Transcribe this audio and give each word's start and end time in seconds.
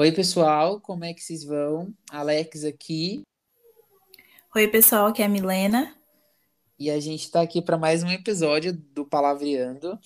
Oi, 0.00 0.12
pessoal, 0.12 0.80
como 0.80 1.04
é 1.04 1.12
que 1.12 1.20
vocês 1.20 1.42
vão? 1.42 1.92
Alex 2.08 2.62
aqui. 2.62 3.22
Oi, 4.54 4.68
pessoal, 4.68 5.08
aqui 5.08 5.22
é 5.22 5.24
a 5.24 5.28
Milena. 5.28 5.92
E 6.78 6.88
a 6.88 7.00
gente 7.00 7.24
está 7.24 7.40
aqui 7.40 7.60
para 7.60 7.76
mais 7.76 8.04
um 8.04 8.08
episódio 8.08 8.72
do 8.72 9.04
Palavreando. 9.04 9.98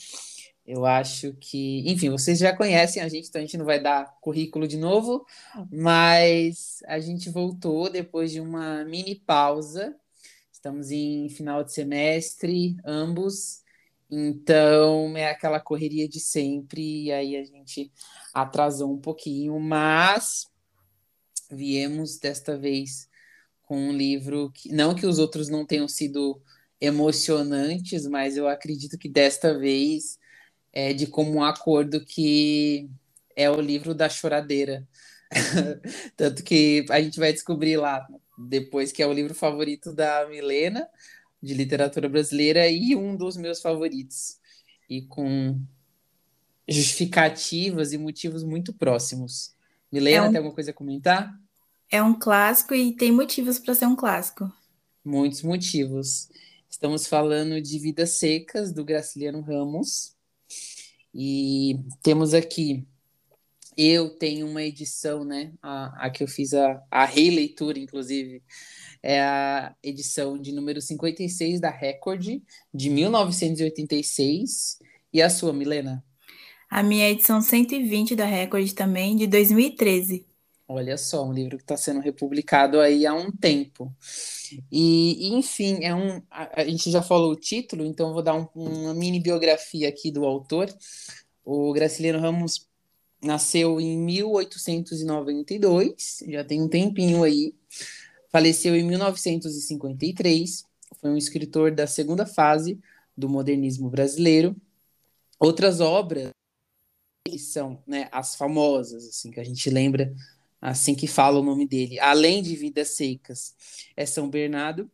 Eu 0.66 0.86
acho 0.86 1.34
que, 1.34 1.84
enfim, 1.86 2.08
vocês 2.08 2.38
já 2.38 2.56
conhecem 2.56 3.02
a 3.02 3.08
gente, 3.10 3.28
então 3.28 3.38
a 3.38 3.44
gente 3.44 3.58
não 3.58 3.66
vai 3.66 3.82
dar 3.82 4.18
currículo 4.22 4.66
de 4.66 4.78
novo, 4.78 5.26
mas 5.70 6.82
a 6.86 6.98
gente 6.98 7.28
voltou 7.28 7.90
depois 7.90 8.32
de 8.32 8.40
uma 8.40 8.86
mini 8.86 9.14
pausa. 9.14 9.94
Estamos 10.50 10.90
em 10.90 11.28
final 11.28 11.62
de 11.62 11.70
semestre, 11.74 12.78
ambos, 12.82 13.61
então 14.14 15.16
é 15.16 15.30
aquela 15.30 15.58
correria 15.58 16.06
de 16.06 16.20
sempre, 16.20 17.04
e 17.04 17.12
aí 17.12 17.34
a 17.34 17.44
gente 17.44 17.90
atrasou 18.34 18.92
um 18.92 19.00
pouquinho, 19.00 19.58
mas 19.58 20.46
viemos 21.50 22.18
desta 22.18 22.58
vez 22.58 23.08
com 23.62 23.88
um 23.88 23.92
livro 23.92 24.50
que, 24.52 24.70
não 24.70 24.94
que 24.94 25.06
os 25.06 25.18
outros 25.18 25.48
não 25.48 25.64
tenham 25.64 25.88
sido 25.88 26.42
emocionantes, 26.78 28.06
mas 28.06 28.36
eu 28.36 28.46
acredito 28.46 28.98
que 28.98 29.08
desta 29.08 29.58
vez 29.58 30.18
é 30.74 30.92
de 30.92 31.06
comum 31.06 31.42
acordo 31.42 32.04
que 32.04 32.90
é 33.34 33.50
o 33.50 33.62
livro 33.62 33.94
da 33.94 34.10
choradeira. 34.10 34.86
Tanto 36.16 36.42
que 36.44 36.84
a 36.90 37.00
gente 37.00 37.18
vai 37.18 37.32
descobrir 37.32 37.78
lá 37.78 38.06
depois 38.36 38.92
que 38.92 39.02
é 39.02 39.06
o 39.06 39.12
livro 39.12 39.34
favorito 39.34 39.94
da 39.94 40.26
Milena, 40.28 40.86
de 41.42 41.54
literatura 41.54 42.08
brasileira, 42.08 42.68
e 42.68 42.94
um 42.94 43.16
dos 43.16 43.36
meus 43.36 43.60
favoritos. 43.60 44.38
E 44.88 45.02
com 45.02 45.60
justificativas 46.68 47.92
e 47.92 47.98
motivos 47.98 48.44
muito 48.44 48.72
próximos. 48.72 49.54
Milena, 49.90 50.26
é 50.26 50.28
um... 50.28 50.30
tem 50.30 50.38
alguma 50.38 50.54
coisa 50.54 50.70
a 50.70 50.74
comentar? 50.74 51.34
É 51.90 52.02
um 52.02 52.18
clássico 52.18 52.74
e 52.74 52.94
tem 52.94 53.12
motivos 53.12 53.58
para 53.58 53.74
ser 53.74 53.86
um 53.86 53.96
clássico. 53.96 54.50
Muitos 55.04 55.42
motivos. 55.42 56.28
Estamos 56.70 57.06
falando 57.06 57.60
de 57.60 57.78
Vidas 57.78 58.10
Secas, 58.12 58.72
do 58.72 58.84
Graciliano 58.84 59.40
Ramos. 59.40 60.14
E 61.14 61.78
temos 62.02 62.32
aqui, 62.32 62.86
eu 63.76 64.10
tenho 64.10 64.46
uma 64.46 64.62
edição, 64.62 65.24
né? 65.24 65.52
A, 65.62 66.06
a 66.06 66.10
que 66.10 66.22
eu 66.22 66.28
fiz 66.28 66.54
a, 66.54 66.82
a 66.90 67.04
releitura, 67.04 67.78
inclusive, 67.78 68.42
é 69.02 69.20
a 69.20 69.74
edição 69.82 70.38
de 70.38 70.52
número 70.52 70.80
56 70.80 71.60
da 71.60 71.70
Record, 71.70 72.40
de 72.72 72.90
1986. 72.90 74.78
E 75.12 75.20
a 75.20 75.28
sua, 75.28 75.52
Milena? 75.52 76.04
A 76.70 76.82
minha 76.82 77.08
edição 77.10 77.40
120 77.40 78.16
da 78.16 78.24
Record 78.24 78.72
também, 78.72 79.16
de 79.16 79.26
2013. 79.26 80.26
Olha 80.66 80.96
só, 80.96 81.26
um 81.26 81.32
livro 81.32 81.58
que 81.58 81.64
está 81.64 81.76
sendo 81.76 82.00
republicado 82.00 82.80
aí 82.80 83.04
há 83.04 83.12
um 83.12 83.30
tempo. 83.30 83.94
E, 84.70 85.34
enfim, 85.34 85.84
é 85.84 85.94
um. 85.94 86.22
A, 86.30 86.64
gente 86.64 86.90
já 86.90 87.02
falou 87.02 87.32
o 87.32 87.36
título, 87.36 87.84
então 87.84 88.08
eu 88.08 88.14
vou 88.14 88.22
dar 88.22 88.34
um, 88.34 88.48
uma 88.54 88.94
mini 88.94 89.20
biografia 89.20 89.88
aqui 89.88 90.10
do 90.10 90.24
autor. 90.24 90.74
O 91.44 91.72
Graciliano 91.74 92.20
Ramos 92.20 92.66
nasceu 93.22 93.80
em 93.80 93.96
1892, 93.98 96.24
já 96.28 96.44
tem 96.44 96.60
um 96.60 96.68
tempinho 96.68 97.22
aí. 97.22 97.54
Faleceu 98.30 98.74
em 98.74 98.84
1953. 98.84 100.64
Foi 101.00 101.10
um 101.10 101.16
escritor 101.16 101.70
da 101.70 101.86
segunda 101.86 102.26
fase 102.26 102.80
do 103.16 103.28
modernismo 103.28 103.88
brasileiro. 103.88 104.56
Outras 105.38 105.80
obras 105.80 106.30
são 107.38 107.82
né, 107.86 108.08
as 108.10 108.34
famosas, 108.34 109.06
assim, 109.06 109.30
que 109.30 109.40
a 109.40 109.44
gente 109.44 109.70
lembra 109.70 110.14
assim 110.60 110.94
que 110.94 111.06
fala 111.06 111.40
o 111.40 111.42
nome 111.42 111.66
dele, 111.66 111.98
além 111.98 112.40
de 112.40 112.54
Vidas 112.54 112.90
Secas, 112.90 113.52
é 113.96 114.06
São 114.06 114.30
Bernardo, 114.30 114.88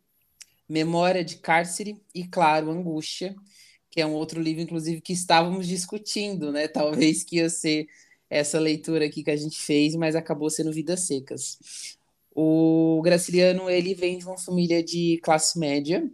Memória 0.67 1.23
de 1.23 1.37
Cárcere 1.37 2.01
e, 2.13 2.27
claro, 2.27 2.71
Angústia, 2.71 3.35
que 3.89 4.01
é 4.01 4.05
um 4.05 4.13
outro 4.13 4.41
livro, 4.41 4.61
inclusive, 4.61 5.01
que 5.01 5.13
estávamos 5.13 5.67
discutindo, 5.67 6.51
né? 6.51 6.67
Talvez 6.67 7.23
que 7.23 7.37
ia 7.37 7.49
ser 7.49 7.87
essa 8.29 8.59
leitura 8.59 9.05
aqui 9.05 9.23
que 9.23 9.31
a 9.31 9.35
gente 9.35 9.59
fez, 9.59 9.95
mas 9.95 10.15
acabou 10.15 10.49
sendo 10.49 10.71
Vidas 10.71 11.01
Secas. 11.01 11.97
O 12.33 13.01
Graciliano, 13.03 13.69
ele 13.69 13.93
vem 13.93 14.17
de 14.17 14.25
uma 14.25 14.37
família 14.37 14.83
de 14.83 15.19
classe 15.23 15.57
média, 15.57 16.07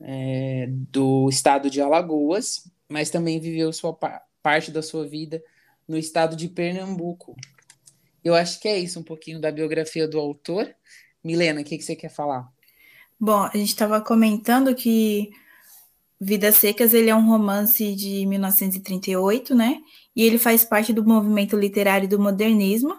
é, 0.00 0.66
do 0.68 1.28
estado 1.28 1.68
de 1.68 1.80
Alagoas, 1.80 2.70
mas 2.88 3.10
também 3.10 3.40
viveu 3.40 3.72
sua 3.72 3.92
parte 4.42 4.70
da 4.70 4.82
sua 4.82 5.06
vida 5.06 5.42
no 5.86 5.98
estado 5.98 6.36
de 6.36 6.48
Pernambuco, 6.48 7.36
eu 8.22 8.34
acho 8.34 8.60
que 8.60 8.68
é 8.68 8.78
isso, 8.78 9.00
um 9.00 9.02
pouquinho 9.02 9.40
da 9.40 9.50
biografia 9.50 10.06
do 10.06 10.18
autor. 10.18 10.72
Milena, 11.24 11.60
o 11.60 11.64
que, 11.64 11.76
que 11.76 11.84
você 11.84 11.96
quer 11.96 12.10
falar? 12.10 12.48
Bom, 13.18 13.42
a 13.42 13.56
gente 13.56 13.68
estava 13.68 14.00
comentando 14.00 14.74
que 14.74 15.30
Vidas 16.20 16.56
Secas 16.56 16.92
ele 16.92 17.08
é 17.08 17.14
um 17.14 17.26
romance 17.26 17.94
de 17.94 18.26
1938, 18.26 19.54
né? 19.54 19.78
E 20.14 20.22
ele 20.22 20.38
faz 20.38 20.62
parte 20.64 20.92
do 20.92 21.04
movimento 21.04 21.56
literário 21.56 22.06
do 22.06 22.18
modernismo, 22.18 22.94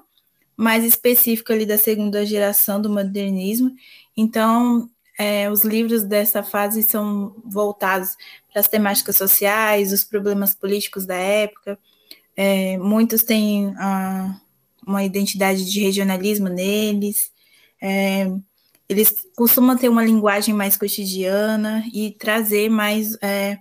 mais 0.58 0.84
específico 0.84 1.54
ali 1.54 1.66
da 1.66 1.78
segunda 1.78 2.26
geração 2.26 2.82
do 2.82 2.90
modernismo. 2.90 3.72
Então, 4.18 4.90
é, 5.20 5.52
os 5.52 5.64
livros 5.64 6.04
dessa 6.04 6.42
fase 6.42 6.82
são 6.82 7.36
voltados 7.46 8.16
para 8.52 8.60
as 8.60 8.68
temáticas 8.68 9.18
sociais, 9.18 9.94
os 9.94 10.04
problemas 10.04 10.56
políticos 10.56 11.06
da 11.06 11.16
época. 11.16 11.78
É, 12.36 12.78
muitos 12.80 13.22
têm 13.22 13.74
a 13.78 14.42
uma 14.86 15.04
identidade 15.04 15.70
de 15.70 15.80
regionalismo 15.80 16.50
neles. 16.50 17.32
É, 17.80 18.32
eles 18.92 19.26
costumam 19.36 19.78
ter 19.78 19.88
uma 19.88 20.04
linguagem 20.04 20.54
mais 20.54 20.76
cotidiana 20.76 21.84
e 21.94 22.12
trazer 22.12 22.70
mais 22.70 23.18
é, 23.22 23.58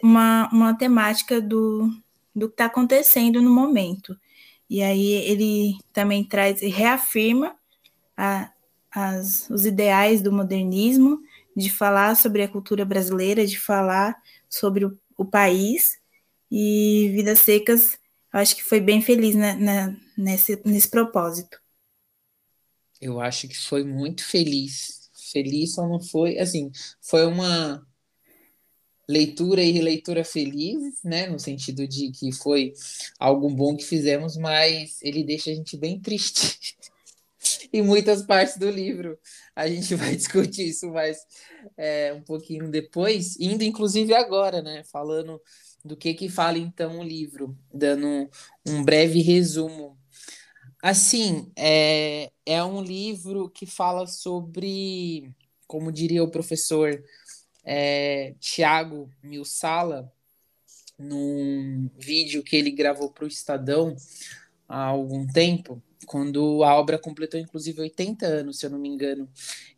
uma, 0.00 0.48
uma 0.52 0.74
temática 0.78 1.40
do, 1.40 1.90
do 2.34 2.46
que 2.46 2.54
está 2.54 2.66
acontecendo 2.66 3.42
no 3.42 3.50
momento. 3.50 4.16
E 4.70 4.80
aí 4.80 5.12
ele 5.12 5.76
também 5.92 6.22
traz 6.22 6.62
e 6.62 6.68
reafirma 6.68 7.56
a, 8.16 8.48
as, 8.94 9.50
os 9.50 9.66
ideais 9.66 10.22
do 10.22 10.30
modernismo, 10.32 11.20
de 11.56 11.68
falar 11.68 12.16
sobre 12.16 12.42
a 12.42 12.48
cultura 12.48 12.84
brasileira, 12.84 13.44
de 13.44 13.58
falar 13.58 14.16
sobre 14.48 14.84
o, 14.84 14.96
o 15.16 15.24
país. 15.24 15.98
E 16.48 17.10
Vidas 17.12 17.40
Secas 17.40 17.98
eu 18.32 18.40
acho 18.40 18.54
que 18.56 18.64
foi 18.64 18.80
bem 18.80 19.00
feliz 19.00 19.34
né, 19.34 19.54
né, 19.54 19.96
nesse, 20.16 20.60
nesse 20.64 20.88
propósito. 20.88 21.60
Eu 23.00 23.20
acho 23.20 23.48
que 23.48 23.58
foi 23.58 23.84
muito 23.84 24.24
feliz. 24.24 25.10
Feliz 25.32 25.74
só 25.74 25.86
não 25.88 26.00
foi, 26.00 26.38
assim, 26.38 26.70
foi 27.00 27.26
uma 27.26 27.84
leitura 29.08 29.62
e 29.62 29.70
releitura 29.70 30.24
feliz, 30.24 31.02
né, 31.02 31.26
no 31.26 31.38
sentido 31.38 31.86
de 31.86 32.10
que 32.10 32.32
foi 32.32 32.72
algo 33.18 33.50
bom 33.50 33.76
que 33.76 33.84
fizemos, 33.84 34.36
mas 34.36 34.98
ele 35.02 35.22
deixa 35.22 35.50
a 35.50 35.54
gente 35.54 35.76
bem 35.76 36.00
triste 36.00 36.76
em 37.72 37.82
muitas 37.82 38.22
partes 38.22 38.56
do 38.56 38.70
livro. 38.70 39.18
A 39.54 39.68
gente 39.68 39.94
vai 39.94 40.14
discutir 40.16 40.68
isso 40.68 40.90
mais 40.90 41.18
é, 41.76 42.12
um 42.14 42.22
pouquinho 42.22 42.70
depois, 42.70 43.38
indo 43.38 43.62
inclusive 43.62 44.14
agora, 44.14 44.62
né, 44.62 44.82
falando 44.84 45.40
do 45.84 45.96
que 45.96 46.14
que 46.14 46.28
fala 46.30 46.56
então 46.56 46.98
o 46.98 47.04
livro, 47.04 47.56
dando 47.72 48.28
um 48.66 48.82
breve 48.82 49.20
resumo. 49.20 49.98
Assim, 50.86 51.50
é, 51.56 52.30
é 52.44 52.62
um 52.62 52.82
livro 52.82 53.48
que 53.48 53.64
fala 53.64 54.06
sobre, 54.06 55.34
como 55.66 55.90
diria 55.90 56.22
o 56.22 56.30
professor 56.30 57.02
é, 57.64 58.34
Tiago 58.38 59.10
Milsala, 59.22 60.12
num 60.98 61.88
vídeo 61.96 62.42
que 62.42 62.54
ele 62.54 62.70
gravou 62.70 63.10
para 63.10 63.24
o 63.24 63.28
Estadão 63.28 63.96
há 64.68 64.84
algum 64.84 65.26
tempo, 65.26 65.82
quando 66.04 66.62
a 66.62 66.74
obra 66.74 66.98
completou 66.98 67.40
inclusive 67.40 67.80
80 67.80 68.26
anos, 68.26 68.58
se 68.58 68.66
eu 68.66 68.70
não 68.70 68.78
me 68.78 68.90
engano. 68.90 69.26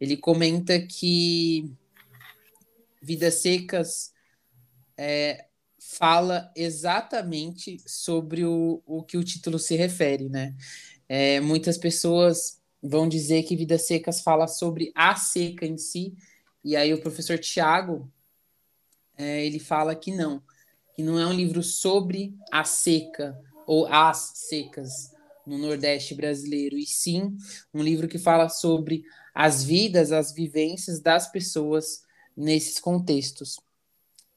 Ele 0.00 0.16
comenta 0.16 0.76
que 0.80 1.72
Vidas 3.00 3.42
Secas 3.42 4.12
é, 4.98 5.46
fala 5.78 6.50
exatamente 6.56 7.80
sobre 7.86 8.44
o, 8.44 8.82
o 8.84 9.04
que 9.04 9.16
o 9.16 9.22
título 9.22 9.56
se 9.56 9.76
refere, 9.76 10.28
né? 10.28 10.52
É, 11.08 11.40
muitas 11.40 11.78
pessoas 11.78 12.60
vão 12.82 13.08
dizer 13.08 13.42
que 13.44 13.56
Vidas 13.56 13.86
Secas 13.86 14.20
fala 14.20 14.46
sobre 14.46 14.92
a 14.94 15.16
seca 15.16 15.66
em 15.66 15.78
si, 15.78 16.14
e 16.64 16.76
aí 16.76 16.92
o 16.92 17.00
professor 17.00 17.38
Tiago, 17.38 18.10
é, 19.16 19.44
ele 19.44 19.58
fala 19.58 19.94
que 19.94 20.12
não, 20.12 20.42
que 20.94 21.02
não 21.02 21.18
é 21.18 21.26
um 21.26 21.32
livro 21.32 21.62
sobre 21.62 22.34
a 22.50 22.64
seca 22.64 23.40
ou 23.66 23.86
as 23.86 24.32
secas 24.34 25.12
no 25.46 25.58
Nordeste 25.58 26.14
brasileiro, 26.14 26.76
e 26.76 26.84
sim 26.84 27.36
um 27.72 27.82
livro 27.82 28.08
que 28.08 28.18
fala 28.18 28.48
sobre 28.48 29.04
as 29.34 29.62
vidas, 29.62 30.12
as 30.12 30.32
vivências 30.32 31.00
das 31.00 31.30
pessoas 31.30 32.04
nesses 32.36 32.80
contextos. 32.80 33.58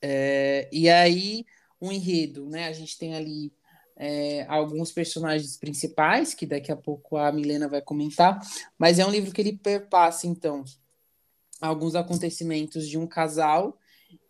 É, 0.02 0.70
e 0.72 0.88
aí, 0.88 1.46
um 1.82 1.92
enredo, 1.92 2.46
né? 2.46 2.68
A 2.68 2.74
gente 2.74 2.98
tem 2.98 3.16
ali 3.16 3.52
é, 4.00 4.46
alguns 4.48 4.94
personagens 4.94 5.58
principais, 5.58 6.34
que 6.34 6.46
daqui 6.46 6.72
a 6.72 6.76
pouco 6.76 7.18
a 7.18 7.30
Milena 7.34 7.68
vai 7.68 7.82
comentar, 7.82 8.40
mas 8.78 8.98
é 8.98 9.06
um 9.06 9.12
livro 9.12 9.34
que 9.34 9.42
ele 9.42 9.58
perpassa, 9.58 10.26
então, 10.26 10.64
alguns 11.60 11.96
acontecimentos 11.96 12.88
de 12.88 12.98
um 12.98 13.06
casal 13.06 13.78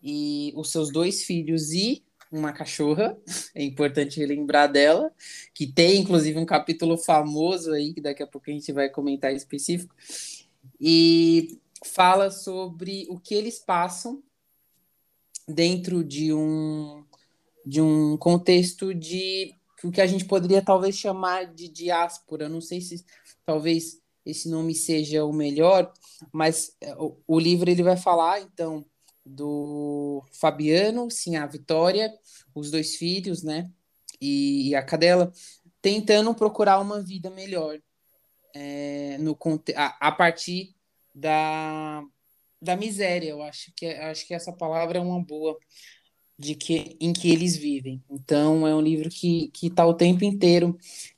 e 0.01 0.51
os 0.55 0.71
seus 0.71 0.91
dois 0.91 1.23
filhos 1.23 1.71
e 1.71 2.03
uma 2.31 2.51
cachorra, 2.51 3.15
é 3.53 3.63
importante 3.63 4.25
lembrar 4.25 4.65
dela, 4.65 5.11
que 5.53 5.67
tem 5.67 6.01
inclusive 6.01 6.39
um 6.39 6.45
capítulo 6.45 6.97
famoso 6.97 7.71
aí, 7.71 7.93
que 7.93 8.01
daqui 8.01 8.23
a 8.23 8.27
pouco 8.27 8.49
a 8.49 8.53
gente 8.53 8.71
vai 8.71 8.89
comentar 8.89 9.31
específico, 9.33 9.95
e 10.81 11.59
fala 11.85 12.31
sobre 12.31 13.05
o 13.09 13.19
que 13.19 13.35
eles 13.35 13.59
passam 13.59 14.23
dentro 15.47 16.03
de 16.03 16.33
um 16.33 17.03
de 17.65 17.81
um 17.81 18.17
contexto 18.17 18.95
de 18.95 19.53
o 19.83 19.91
que 19.91 20.01
a 20.01 20.07
gente 20.07 20.25
poderia 20.25 20.61
talvez 20.61 20.97
chamar 20.97 21.53
de 21.53 21.69
diáspora. 21.69 22.49
Não 22.49 22.61
sei 22.61 22.81
se 22.81 23.05
talvez 23.45 24.01
esse 24.25 24.49
nome 24.49 24.75
seja 24.75 25.25
o 25.25 25.33
melhor, 25.33 25.91
mas 26.31 26.75
é, 26.81 26.93
o, 26.95 27.17
o 27.27 27.39
livro 27.39 27.69
ele 27.69 27.83
vai 27.83 27.97
falar 27.97 28.41
então 28.41 28.85
do 29.25 30.23
Fabiano, 30.31 31.09
sim, 31.09 31.35
a 31.35 31.45
Vitória, 31.45 32.11
os 32.53 32.71
dois 32.71 32.95
filhos, 32.95 33.43
né, 33.43 33.69
e, 34.19 34.69
e 34.69 34.75
a 34.75 34.83
cadela, 34.83 35.31
tentando 35.81 36.33
procurar 36.33 36.79
uma 36.79 37.01
vida 37.01 37.29
melhor 37.29 37.79
é, 38.53 39.17
no 39.19 39.37
a, 39.75 40.07
a 40.07 40.11
partir 40.11 40.75
da, 41.13 42.03
da 42.61 42.75
miséria. 42.75 43.29
Eu 43.29 43.41
acho 43.41 43.71
que 43.75 43.85
acho 43.85 44.27
que 44.27 44.33
essa 44.33 44.51
palavra 44.51 44.97
é 44.97 45.01
uma 45.01 45.23
boa 45.23 45.57
de 46.39 46.55
que 46.55 46.95
em 47.01 47.11
que 47.11 47.29
eles 47.29 47.57
vivem. 47.57 48.01
Então 48.09 48.65
é 48.65 48.73
um 48.73 48.81
livro 48.81 49.09
que 49.09 49.51
está 49.61 49.85
o 49.85 49.93
tempo 49.93 50.23
inteiro 50.23 50.77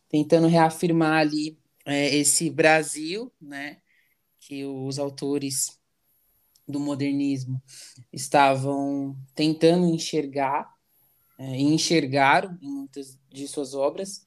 tentando 0.10 0.48
reafirmar 0.48 1.20
ali 1.22 1.58
é, 1.86 2.16
esse 2.16 2.50
Brasil, 2.50 3.32
né, 3.40 3.78
que 4.40 4.66
os 4.66 5.00
autores 5.00 5.80
do 6.68 6.80
modernismo 6.80 7.62
estavam 8.12 9.16
tentando 9.36 9.86
enxergar 9.86 10.74
é, 11.38 11.58
e 11.58 11.64
enxergaram 11.64 12.58
em 12.62 12.70
muitas 12.70 13.18
de 13.30 13.48
suas 13.48 13.74
obras 13.74 14.26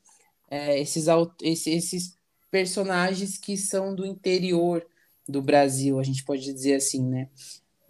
é, 0.50 0.80
esses, 0.80 1.06
esses 1.42 2.16
personagens 2.50 3.36
que 3.36 3.56
são 3.56 3.94
do 3.94 4.06
interior 4.06 4.86
do 5.28 5.42
Brasil, 5.42 5.98
a 5.98 6.02
gente 6.02 6.24
pode 6.24 6.42
dizer 6.42 6.74
assim, 6.74 7.04
né? 7.04 7.28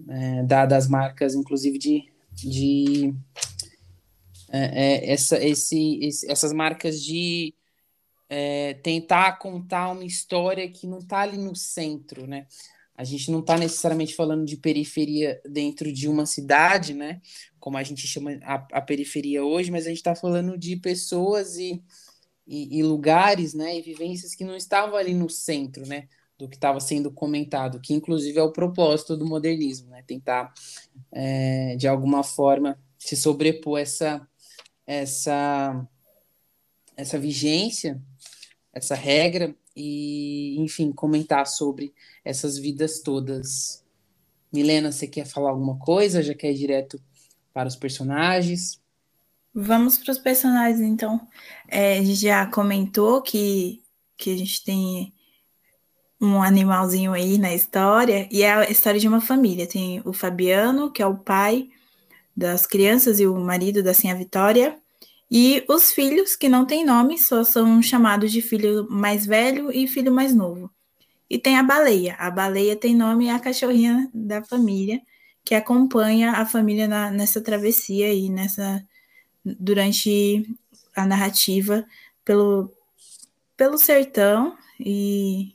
É, 0.08 0.42
dadas 0.44 0.84
as 0.84 0.90
marcas, 0.90 1.34
inclusive, 1.34 1.78
de, 1.78 2.12
de 2.34 3.14
é, 4.50 4.58
é, 4.58 5.12
essa, 5.12 5.42
esse, 5.42 5.98
esse, 6.00 6.30
essas 6.30 6.52
marcas 6.52 7.02
de 7.02 7.54
é, 8.28 8.74
tentar 8.74 9.38
contar 9.38 9.90
uma 9.90 10.04
história 10.04 10.68
que 10.70 10.86
não 10.86 10.98
está 10.98 11.20
ali 11.20 11.38
no 11.38 11.56
centro, 11.56 12.26
né? 12.26 12.46
A 12.96 13.02
gente 13.02 13.30
não 13.30 13.40
está 13.40 13.58
necessariamente 13.58 14.14
falando 14.14 14.44
de 14.44 14.56
periferia 14.56 15.40
dentro 15.44 15.92
de 15.92 16.08
uma 16.08 16.26
cidade, 16.26 16.94
né? 16.94 17.20
Como 17.58 17.76
a 17.76 17.82
gente 17.82 18.06
chama 18.06 18.38
a, 18.42 18.54
a 18.72 18.80
periferia 18.80 19.44
hoje, 19.44 19.70
mas 19.70 19.86
a 19.86 19.88
gente 19.88 19.98
está 19.98 20.14
falando 20.14 20.56
de 20.56 20.76
pessoas 20.76 21.56
e, 21.56 21.82
e, 22.46 22.78
e, 22.78 22.82
lugares, 22.84 23.54
né? 23.54 23.76
E 23.76 23.82
vivências 23.82 24.34
que 24.34 24.44
não 24.44 24.56
estavam 24.56 24.96
ali 24.96 25.12
no 25.12 25.28
centro, 25.28 25.84
né? 25.84 26.08
Do 26.36 26.48
que 26.48 26.56
estava 26.56 26.80
sendo 26.80 27.12
comentado, 27.12 27.80
que 27.80 27.94
inclusive 27.94 28.38
é 28.38 28.42
o 28.42 28.52
propósito 28.52 29.16
do 29.16 29.24
modernismo, 29.24 29.90
né? 29.90 30.02
Tentar, 30.04 30.52
é, 31.12 31.76
de 31.76 31.86
alguma 31.86 32.24
forma, 32.24 32.78
se 32.98 33.16
sobrepor 33.16 33.78
essa, 33.78 34.26
essa, 34.86 35.86
essa 36.96 37.18
vigência, 37.18 38.02
essa 38.72 38.96
regra 38.96 39.54
e, 39.76 40.56
enfim, 40.58 40.90
comentar 40.92 41.46
sobre 41.46 41.94
essas 42.24 42.58
vidas 42.58 43.00
todas. 43.00 43.84
Milena, 44.52 44.90
você 44.90 45.06
quer 45.06 45.26
falar 45.26 45.50
alguma 45.50 45.78
coisa? 45.78 46.22
Já 46.22 46.34
quer 46.34 46.50
ir 46.50 46.58
direto 46.58 47.00
para 47.52 47.68
os 47.68 47.76
personagens? 47.76 48.80
Vamos 49.54 49.98
para 49.98 50.10
os 50.10 50.18
personagens, 50.18 50.80
então. 50.80 51.28
É, 51.68 51.98
a 51.98 52.02
gente 52.02 52.16
já 52.16 52.46
comentou 52.46 53.22
que, 53.22 53.82
que 54.16 54.34
a 54.34 54.36
gente 54.36 54.64
tem 54.64 55.13
um 56.24 56.42
animalzinho 56.42 57.12
aí 57.12 57.38
na 57.38 57.54
história, 57.54 58.28
e 58.30 58.42
é 58.42 58.52
a 58.52 58.70
história 58.70 59.00
de 59.00 59.08
uma 59.08 59.20
família. 59.20 59.66
Tem 59.66 60.02
o 60.04 60.12
Fabiano, 60.12 60.90
que 60.90 61.02
é 61.02 61.06
o 61.06 61.16
pai 61.16 61.68
das 62.36 62.66
crianças 62.66 63.20
e 63.20 63.26
o 63.26 63.36
marido 63.38 63.82
da 63.82 63.94
Sinha 63.94 64.14
Vitória, 64.14 64.78
e 65.30 65.64
os 65.68 65.92
filhos, 65.92 66.36
que 66.36 66.48
não 66.48 66.64
têm 66.66 66.84
nome, 66.84 67.18
só 67.18 67.42
são 67.44 67.82
chamados 67.82 68.30
de 68.30 68.40
filho 68.40 68.86
mais 68.90 69.26
velho 69.26 69.72
e 69.72 69.88
filho 69.88 70.12
mais 70.12 70.34
novo. 70.34 70.70
E 71.28 71.38
tem 71.38 71.56
a 71.58 71.62
baleia. 71.62 72.14
A 72.18 72.30
baleia 72.30 72.76
tem 72.76 72.94
nome, 72.94 73.26
é 73.26 73.32
a 73.32 73.40
cachorrinha 73.40 74.08
da 74.14 74.44
família, 74.44 75.00
que 75.44 75.54
acompanha 75.54 76.32
a 76.32 76.46
família 76.46 76.86
na, 76.86 77.10
nessa 77.10 77.40
travessia 77.40 78.12
e 78.12 78.28
nessa 78.30 78.84
durante 79.44 80.44
a 80.96 81.04
narrativa 81.06 81.84
pelo, 82.24 82.72
pelo 83.56 83.76
sertão 83.76 84.56
e 84.80 85.53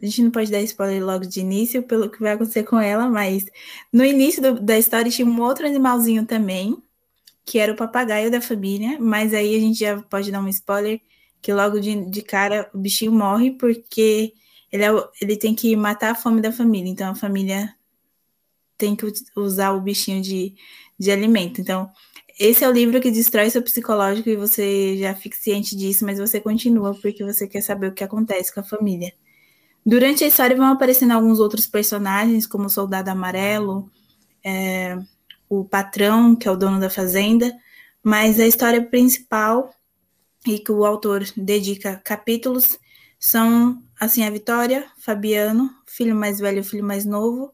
a 0.00 0.06
gente 0.06 0.22
não 0.22 0.30
pode 0.30 0.50
dar 0.50 0.60
spoiler 0.62 1.04
logo 1.04 1.26
de 1.26 1.40
início 1.40 1.82
pelo 1.82 2.10
que 2.10 2.20
vai 2.20 2.32
acontecer 2.32 2.64
com 2.64 2.78
ela, 2.78 3.08
mas 3.08 3.44
no 3.92 4.04
início 4.04 4.42
do, 4.42 4.60
da 4.60 4.78
história 4.78 5.10
tinha 5.10 5.26
um 5.26 5.40
outro 5.40 5.66
animalzinho 5.66 6.24
também, 6.26 6.82
que 7.44 7.58
era 7.58 7.72
o 7.72 7.76
papagaio 7.76 8.30
da 8.30 8.40
família, 8.40 8.98
mas 9.00 9.34
aí 9.34 9.54
a 9.56 9.60
gente 9.60 9.78
já 9.78 10.00
pode 10.02 10.30
dar 10.30 10.40
um 10.40 10.48
spoiler 10.48 11.00
que 11.42 11.52
logo 11.52 11.80
de, 11.80 12.04
de 12.06 12.22
cara 12.22 12.70
o 12.74 12.78
bichinho 12.78 13.12
morre 13.12 13.52
porque 13.52 14.32
ele, 14.70 14.84
é, 14.84 14.90
ele 15.20 15.36
tem 15.36 15.54
que 15.54 15.74
matar 15.76 16.12
a 16.12 16.14
fome 16.14 16.40
da 16.40 16.52
família, 16.52 16.90
então 16.90 17.10
a 17.10 17.14
família 17.14 17.74
tem 18.78 18.96
que 18.96 19.04
usar 19.36 19.72
o 19.72 19.80
bichinho 19.80 20.22
de, 20.22 20.54
de 20.98 21.10
alimento. 21.10 21.60
Então, 21.60 21.90
esse 22.38 22.64
é 22.64 22.68
o 22.68 22.72
livro 22.72 23.00
que 23.00 23.10
destrói 23.10 23.50
seu 23.50 23.62
psicológico 23.62 24.30
e 24.30 24.36
você 24.36 24.96
já 24.96 25.14
fica 25.14 25.36
ciente 25.36 25.76
disso, 25.76 26.06
mas 26.06 26.18
você 26.18 26.40
continua 26.40 26.94
porque 26.94 27.22
você 27.22 27.46
quer 27.46 27.60
saber 27.60 27.88
o 27.88 27.94
que 27.94 28.02
acontece 28.02 28.52
com 28.54 28.60
a 28.60 28.62
família. 28.62 29.12
Durante 29.84 30.24
a 30.24 30.26
história 30.26 30.56
vão 30.56 30.66
aparecendo 30.66 31.12
alguns 31.12 31.40
outros 31.40 31.66
personagens, 31.66 32.46
como 32.46 32.66
o 32.66 32.70
Soldado 32.70 33.08
Amarelo, 33.08 33.90
é, 34.44 34.98
o 35.48 35.64
patrão, 35.64 36.36
que 36.36 36.46
é 36.46 36.50
o 36.50 36.56
dono 36.56 36.78
da 36.78 36.90
fazenda, 36.90 37.52
mas 38.02 38.38
a 38.38 38.46
história 38.46 38.82
principal 38.84 39.70
e 40.46 40.58
que 40.58 40.72
o 40.72 40.84
autor 40.84 41.24
dedica 41.36 42.00
capítulos 42.04 42.78
são 43.18 43.82
assim 43.98 44.24
a 44.24 44.30
Vitória, 44.30 44.86
Fabiano, 44.98 45.70
filho 45.86 46.14
mais 46.14 46.38
velho, 46.38 46.64
filho 46.64 46.84
mais 46.84 47.04
novo, 47.04 47.52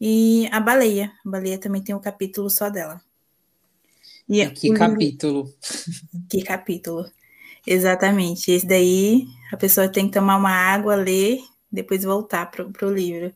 e 0.00 0.46
a 0.52 0.60
baleia. 0.60 1.12
A 1.24 1.30
baleia 1.30 1.58
também 1.58 1.82
tem 1.82 1.94
um 1.94 2.00
capítulo 2.00 2.50
só 2.50 2.68
dela. 2.68 3.00
E 4.28 4.46
que 4.50 4.72
capítulo? 4.74 5.52
Que 6.28 6.42
capítulo? 6.42 7.10
Exatamente. 7.66 8.50
Esse 8.50 8.66
daí 8.66 9.26
a 9.50 9.56
pessoa 9.56 9.88
tem 9.88 10.06
que 10.06 10.12
tomar 10.12 10.36
uma 10.36 10.50
água, 10.50 10.94
ler, 10.94 11.38
depois 11.70 12.04
voltar 12.04 12.50
para 12.50 12.86
o 12.86 12.92
livro. 12.92 13.32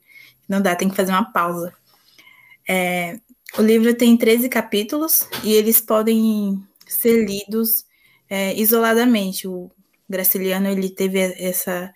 Não 0.49 0.61
dá, 0.61 0.75
tem 0.75 0.89
que 0.89 0.97
fazer 0.97 1.13
uma 1.13 1.33
pausa. 1.33 1.75
É, 2.69 3.19
o 3.59 3.63
livro 3.63 3.95
tem 3.95 4.17
13 4.17 4.49
capítulos 4.49 5.29
e 5.43 5.53
eles 5.53 5.81
podem 5.81 6.63
ser 6.87 7.25
lidos 7.25 7.85
é, 8.29 8.55
isoladamente. 8.55 9.47
O 9.47 9.71
Graciliano 10.09 10.69
ele 10.69 10.91
teve 10.91 11.19
essa, 11.19 11.93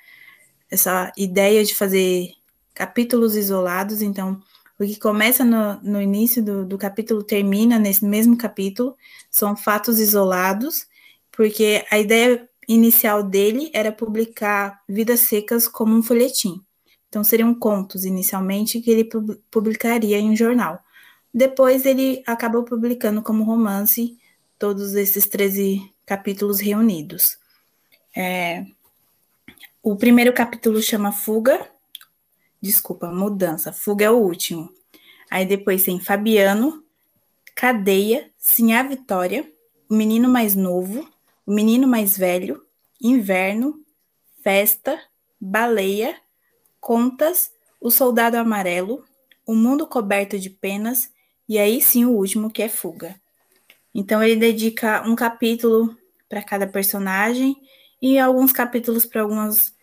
essa 0.70 1.12
ideia 1.16 1.64
de 1.64 1.74
fazer 1.74 2.32
capítulos 2.74 3.36
isolados, 3.36 4.02
então 4.02 4.40
o 4.78 4.84
que 4.84 4.98
começa 4.98 5.44
no, 5.44 5.80
no 5.82 6.02
início 6.02 6.42
do, 6.44 6.64
do 6.66 6.76
capítulo 6.76 7.22
termina 7.22 7.78
nesse 7.78 8.04
mesmo 8.04 8.36
capítulo, 8.36 8.94
são 9.30 9.56
fatos 9.56 9.98
isolados, 9.98 10.86
porque 11.32 11.84
a 11.90 11.98
ideia 11.98 12.46
inicial 12.68 13.22
dele 13.22 13.70
era 13.72 13.92
publicar 13.92 14.82
Vidas 14.88 15.20
Secas 15.20 15.68
como 15.68 15.94
um 15.94 16.02
folhetim. 16.02 16.60
Então 17.08 17.22
seriam 17.22 17.54
contos 17.54 18.04
inicialmente 18.04 18.80
que 18.80 18.90
ele 18.90 19.08
publicaria 19.50 20.18
em 20.18 20.30
um 20.30 20.36
jornal. 20.36 20.80
Depois 21.32 21.86
ele 21.86 22.22
acabou 22.26 22.64
publicando 22.64 23.22
como 23.22 23.44
romance 23.44 24.18
todos 24.58 24.94
esses 24.94 25.26
13 25.26 25.82
capítulos 26.04 26.60
reunidos. 26.60 27.38
É, 28.16 28.64
o 29.82 29.94
primeiro 29.96 30.32
capítulo 30.32 30.82
chama 30.82 31.12
Fuga, 31.12 31.68
desculpa, 32.60 33.08
Mudança. 33.08 33.72
Fuga 33.72 34.06
é 34.06 34.10
o 34.10 34.16
último. 34.16 34.72
Aí 35.30 35.44
depois 35.44 35.84
tem 35.84 36.00
Fabiano, 36.00 36.82
Cadeia, 37.54 38.30
Sinhá 38.38 38.82
Vitória, 38.82 39.50
o 39.88 39.94
menino 39.94 40.28
mais 40.28 40.54
novo, 40.54 41.08
o 41.46 41.52
menino 41.52 41.86
mais 41.86 42.18
velho, 42.18 42.66
Inverno, 43.00 43.80
Festa, 44.42 45.00
Baleia, 45.40 46.16
Contas, 46.80 47.52
o 47.80 47.90
Soldado 47.90 48.36
Amarelo, 48.36 49.04
O 49.46 49.54
Mundo 49.54 49.86
Coberto 49.86 50.38
de 50.38 50.50
Penas 50.50 51.10
e 51.48 51.58
aí 51.58 51.80
sim 51.80 52.04
o 52.04 52.10
último, 52.10 52.50
que 52.50 52.62
é 52.62 52.68
Fuga. 52.68 53.14
Então 53.94 54.22
ele 54.22 54.36
dedica 54.36 55.02
um 55.08 55.14
capítulo 55.14 55.96
para 56.28 56.42
cada 56.42 56.66
personagem 56.66 57.56
e 58.02 58.18
alguns 58.18 58.52
capítulos 58.52 59.06
para 59.06 59.22
algumas, 59.22 59.74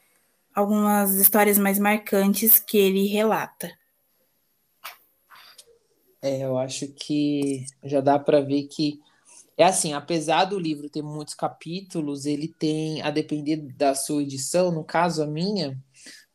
algumas 0.53 1.15
histórias 1.15 1.57
mais 1.57 1.79
marcantes 1.79 2.59
que 2.59 2.77
ele 2.77 3.07
relata. 3.07 3.71
É, 6.21 6.43
eu 6.43 6.57
acho 6.57 6.87
que 6.89 7.65
já 7.83 8.01
dá 8.01 8.19
para 8.19 8.41
ver 8.41 8.63
que 8.63 9.01
é 9.57 9.63
assim, 9.63 9.93
apesar 9.93 10.45
do 10.45 10.59
livro 10.59 10.89
ter 10.89 11.01
muitos 11.01 11.35
capítulos, 11.35 12.25
ele 12.25 12.47
tem, 12.47 13.01
a 13.01 13.11
depender 13.11 13.57
da 13.57 13.93
sua 13.93 14.23
edição, 14.23 14.71
no 14.71 14.83
caso 14.83 15.21
a 15.21 15.27
minha, 15.27 15.79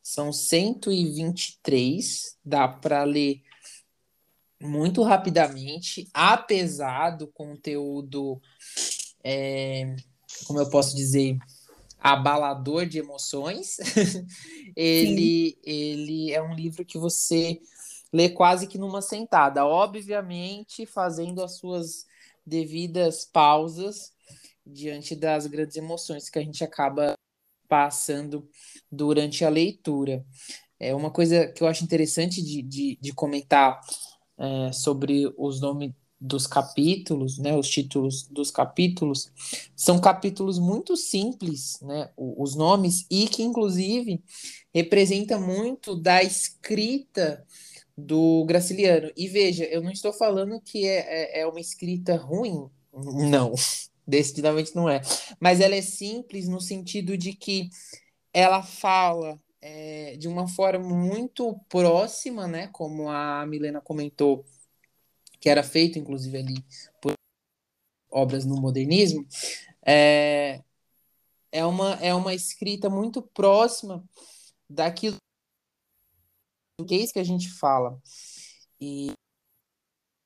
são 0.01 0.31
123, 0.31 2.37
dá 2.43 2.67
para 2.67 3.03
ler 3.03 3.41
muito 4.61 5.03
rapidamente, 5.03 6.07
apesar 6.13 7.11
do 7.11 7.27
conteúdo, 7.27 8.41
é, 9.23 9.95
como 10.45 10.59
eu 10.59 10.69
posso 10.69 10.95
dizer, 10.95 11.37
abalador 11.99 12.85
de 12.85 12.99
emoções, 12.99 13.77
ele, 14.75 15.57
ele 15.63 16.31
é 16.31 16.41
um 16.41 16.53
livro 16.53 16.85
que 16.85 16.97
você 16.97 17.59
lê 18.11 18.29
quase 18.29 18.67
que 18.67 18.77
numa 18.77 19.01
sentada, 19.01 19.65
obviamente 19.65 20.85
fazendo 20.85 21.43
as 21.43 21.57
suas 21.57 22.08
devidas 22.49 23.23
pausas 23.23 24.11
diante 24.65 25.15
das 25.15 25.47
grandes 25.47 25.77
emoções 25.77 26.29
que 26.29 26.39
a 26.39 26.43
gente 26.43 26.63
acaba 26.63 27.13
passando 27.67 28.49
durante 28.91 29.45
a 29.45 29.49
leitura. 29.49 30.25
É 30.79 30.93
uma 30.95 31.11
coisa 31.11 31.47
que 31.47 31.61
eu 31.61 31.67
acho 31.67 31.83
interessante 31.83 32.41
de, 32.41 32.61
de, 32.61 32.97
de 32.99 33.13
comentar 33.13 33.79
é, 34.37 34.71
sobre 34.71 35.31
os 35.37 35.61
nomes 35.61 35.93
dos 36.21 36.45
capítulos, 36.45 37.37
né, 37.37 37.55
os 37.55 37.69
títulos 37.69 38.27
dos 38.27 38.51
capítulos, 38.51 39.31
são 39.73 40.01
capítulos 40.01 40.59
muito 40.59 40.97
simples, 40.97 41.79
né, 41.81 42.09
os 42.17 42.55
nomes, 42.55 43.05
e 43.09 43.25
que, 43.27 43.41
inclusive, 43.41 44.21
representa 44.73 45.39
muito 45.39 45.95
da 45.95 46.21
escrita 46.21 47.45
do 47.99 48.45
Graciliano. 48.45 49.11
E 49.15 49.27
veja, 49.27 49.65
eu 49.65 49.81
não 49.81 49.91
estou 49.91 50.13
falando 50.13 50.59
que 50.61 50.87
é, 50.87 51.39
é, 51.39 51.41
é 51.41 51.47
uma 51.47 51.59
escrita 51.59 52.15
ruim, 52.15 52.69
não, 52.93 53.53
decididamente 54.07 54.75
não 54.75 54.89
é, 54.89 55.01
mas 55.39 55.59
ela 55.59 55.75
é 55.75 55.81
simples 55.81 56.47
no 56.47 56.59
sentido 56.59 57.17
de 57.17 57.33
que 57.33 57.69
ela 58.33 58.63
fala 58.63 59.39
é, 59.61 60.15
de 60.17 60.27
uma 60.27 60.47
forma 60.47 60.87
muito 60.87 61.59
próxima, 61.69 62.47
né, 62.47 62.67
como 62.67 63.09
a 63.09 63.45
Milena 63.45 63.81
comentou, 63.81 64.45
que 65.39 65.49
era 65.49 65.63
feito, 65.63 65.99
inclusive, 65.99 66.37
ali 66.37 66.65
por 67.01 67.13
obras 68.11 68.45
no 68.45 68.59
modernismo, 68.59 69.25
é, 69.85 70.61
é, 71.51 71.65
uma, 71.65 71.93
é 71.95 72.13
uma 72.13 72.33
escrita 72.33 72.89
muito 72.89 73.21
próxima 73.21 74.03
daquilo 74.69 75.17
que 76.85 77.19
a 77.19 77.23
gente 77.23 77.49
fala. 77.49 77.99
E 78.79 79.11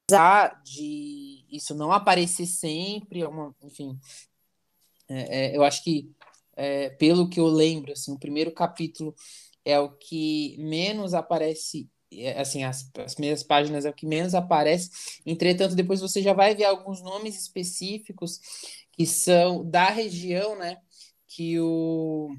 apesar 0.05 0.61
de 0.63 1.45
isso 1.49 1.73
não 1.75 1.91
aparecer 1.91 2.45
sempre, 2.45 3.21
é 3.21 3.27
uma, 3.27 3.55
enfim, 3.61 3.99
é, 5.09 5.53
é, 5.53 5.57
eu 5.57 5.63
acho 5.63 5.83
que, 5.83 6.11
é, 6.55 6.89
pelo 6.89 7.29
que 7.29 7.39
eu 7.39 7.47
lembro, 7.47 7.91
assim, 7.91 8.11
o 8.13 8.19
primeiro 8.19 8.51
capítulo 8.51 9.15
é 9.65 9.79
o 9.79 9.89
que 9.89 10.55
menos 10.59 11.13
aparece 11.13 11.89
é, 12.11 12.39
assim, 12.39 12.63
as, 12.63 12.89
as 12.97 13.15
primeiras 13.15 13.43
páginas 13.43 13.85
é 13.85 13.89
o 13.89 13.93
que 13.93 14.05
menos 14.05 14.35
aparece. 14.35 15.21
Entretanto, 15.25 15.75
depois 15.75 16.01
você 16.01 16.21
já 16.21 16.33
vai 16.33 16.53
ver 16.55 16.65
alguns 16.65 17.01
nomes 17.01 17.39
específicos 17.39 18.39
que 18.91 19.05
são 19.05 19.67
da 19.67 19.89
região, 19.89 20.55
né, 20.55 20.77
que 21.27 21.59
o 21.59 22.29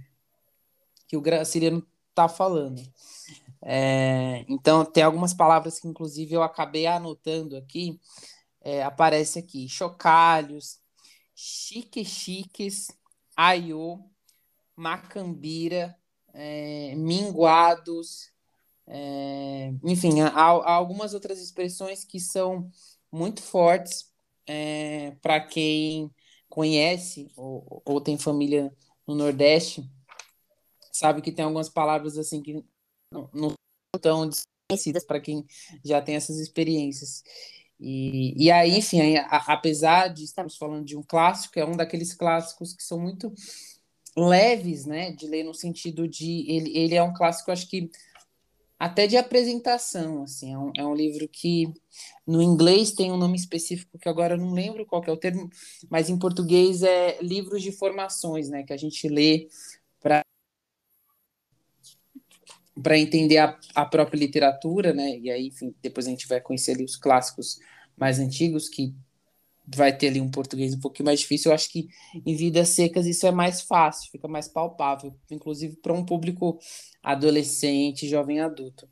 que 1.09 1.17
o 1.17 1.21
Graciliano 1.21 1.85
está 2.11 2.29
falando. 2.29 2.81
É, 3.67 4.45
então, 4.47 4.85
tem 4.85 5.03
algumas 5.03 5.33
palavras 5.33 5.81
que, 5.81 5.89
inclusive, 5.89 6.35
eu 6.35 6.43
acabei 6.43 6.87
anotando 6.87 7.57
aqui. 7.57 7.99
É, 8.61 8.83
aparece 8.83 9.39
aqui: 9.39 9.69
chocalhos, 9.69 10.79
chique-chiques, 11.35 12.89
aiô, 13.35 14.01
macambira, 14.77 15.97
é, 16.35 16.95
minguados, 16.97 18.33
é, 18.87 19.73
enfim, 19.83 20.21
há, 20.21 20.29
há, 20.29 20.75
algumas 20.75 21.15
outras 21.15 21.41
expressões 21.41 22.05
que 22.05 22.21
são 22.21 22.71
muito 23.11 23.43
fortes 23.43 24.13
é, 24.47 25.13
para 25.23 25.41
quem 25.41 26.11
conhece 26.49 27.31
ou, 27.37 27.83
ou, 27.85 28.01
tem 28.01 28.19
família 28.19 28.73
no 29.07 29.15
Nordeste, 29.15 29.89
sabe 30.93 31.23
que 31.23 31.33
tem 31.33 31.45
algumas 31.45 31.69
palavras 31.69 32.19
assim 32.19 32.43
que 32.43 32.65
não, 33.13 33.29
não 33.33 33.55
tão 34.01 34.29
desconhecidas 34.29 35.05
para 35.05 35.21
quem 35.21 35.45
já 35.85 36.01
tem 36.01 36.17
essas 36.17 36.39
experiências. 36.39 37.23
E, 37.79 38.35
e 38.43 38.51
aí, 38.51 38.79
enfim, 38.79 39.01
aí, 39.01 39.17
a, 39.17 39.37
apesar 39.49 40.09
de 40.09 40.25
estarmos 40.25 40.57
falando 40.57 40.85
de 40.85 40.97
um 40.97 41.03
clássico, 41.03 41.59
é 41.59 41.65
um 41.65 41.77
daqueles 41.77 42.15
clássicos 42.15 42.73
que 42.73 42.83
são 42.83 42.99
muito 42.99 43.33
leves, 44.17 44.87
né, 44.87 45.11
de 45.13 45.27
ler 45.27 45.43
no 45.43 45.55
sentido 45.55 46.07
de 46.07 46.45
ele, 46.49 46.77
ele 46.77 46.95
é 46.95 47.03
um 47.03 47.13
clássico, 47.13 47.51
acho 47.51 47.69
que 47.69 47.91
até 48.79 49.07
de 49.07 49.17
apresentação, 49.17 50.23
assim, 50.23 50.53
é 50.53 50.59
um, 50.59 50.73
é 50.77 50.85
um, 50.85 50.95
livro 50.95 51.29
que 51.29 51.73
no 52.27 52.43
inglês 52.43 52.93
tem 52.93 53.11
um 53.11 53.17
nome 53.17 53.37
específico 53.37 53.99
que 53.99 54.09
agora 54.09 54.35
eu 54.35 54.39
não 54.39 54.53
lembro 54.53 54.85
qual 54.87 55.03
é 55.05 55.11
o 55.11 55.17
termo, 55.17 55.49
mas 55.89 56.09
em 56.09 56.19
português 56.19 56.83
é 56.83 57.19
livros 57.23 57.63
de 57.63 57.73
formações, 57.73 58.49
né, 58.49 58.63
que 58.63 58.73
a 58.73 58.77
gente 58.77 59.09
lê 59.09 59.49
para 62.83 62.99
entender 62.99 63.39
a, 63.39 63.59
a 63.75 63.85
própria 63.85 64.19
literatura, 64.19 64.93
né, 64.93 65.19
e 65.19 65.31
aí, 65.31 65.47
enfim, 65.47 65.75
depois 65.83 66.07
a 66.07 66.11
gente 66.11 66.27
vai 66.27 66.41
conhecer 66.41 66.73
ali 66.73 66.85
os 66.85 66.97
clássicos 66.97 67.59
mais 67.97 68.19
antigos 68.19 68.69
que 68.69 68.95
vai 69.67 69.97
ter 69.97 70.09
ali 70.09 70.21
um 70.21 70.31
português 70.31 70.75
um 70.75 70.81
pouquinho 70.81 71.07
mais 71.07 71.21
difícil. 71.21 71.51
Eu 71.51 71.55
acho 71.55 71.71
que 71.71 71.89
em 72.27 72.35
vidas 72.37 72.69
secas 72.69 73.07
isso 73.07 73.27
é 73.27 73.31
mais 73.31 73.63
fácil, 73.63 74.11
fica 74.11 74.29
mais 74.29 74.49
palpável, 74.49 75.15
inclusive 75.31 75.77
para 75.77 75.93
um 75.93 76.05
público 76.05 76.59
adolescente, 77.03 78.09
jovem 78.09 78.41
adulto. 78.41 78.89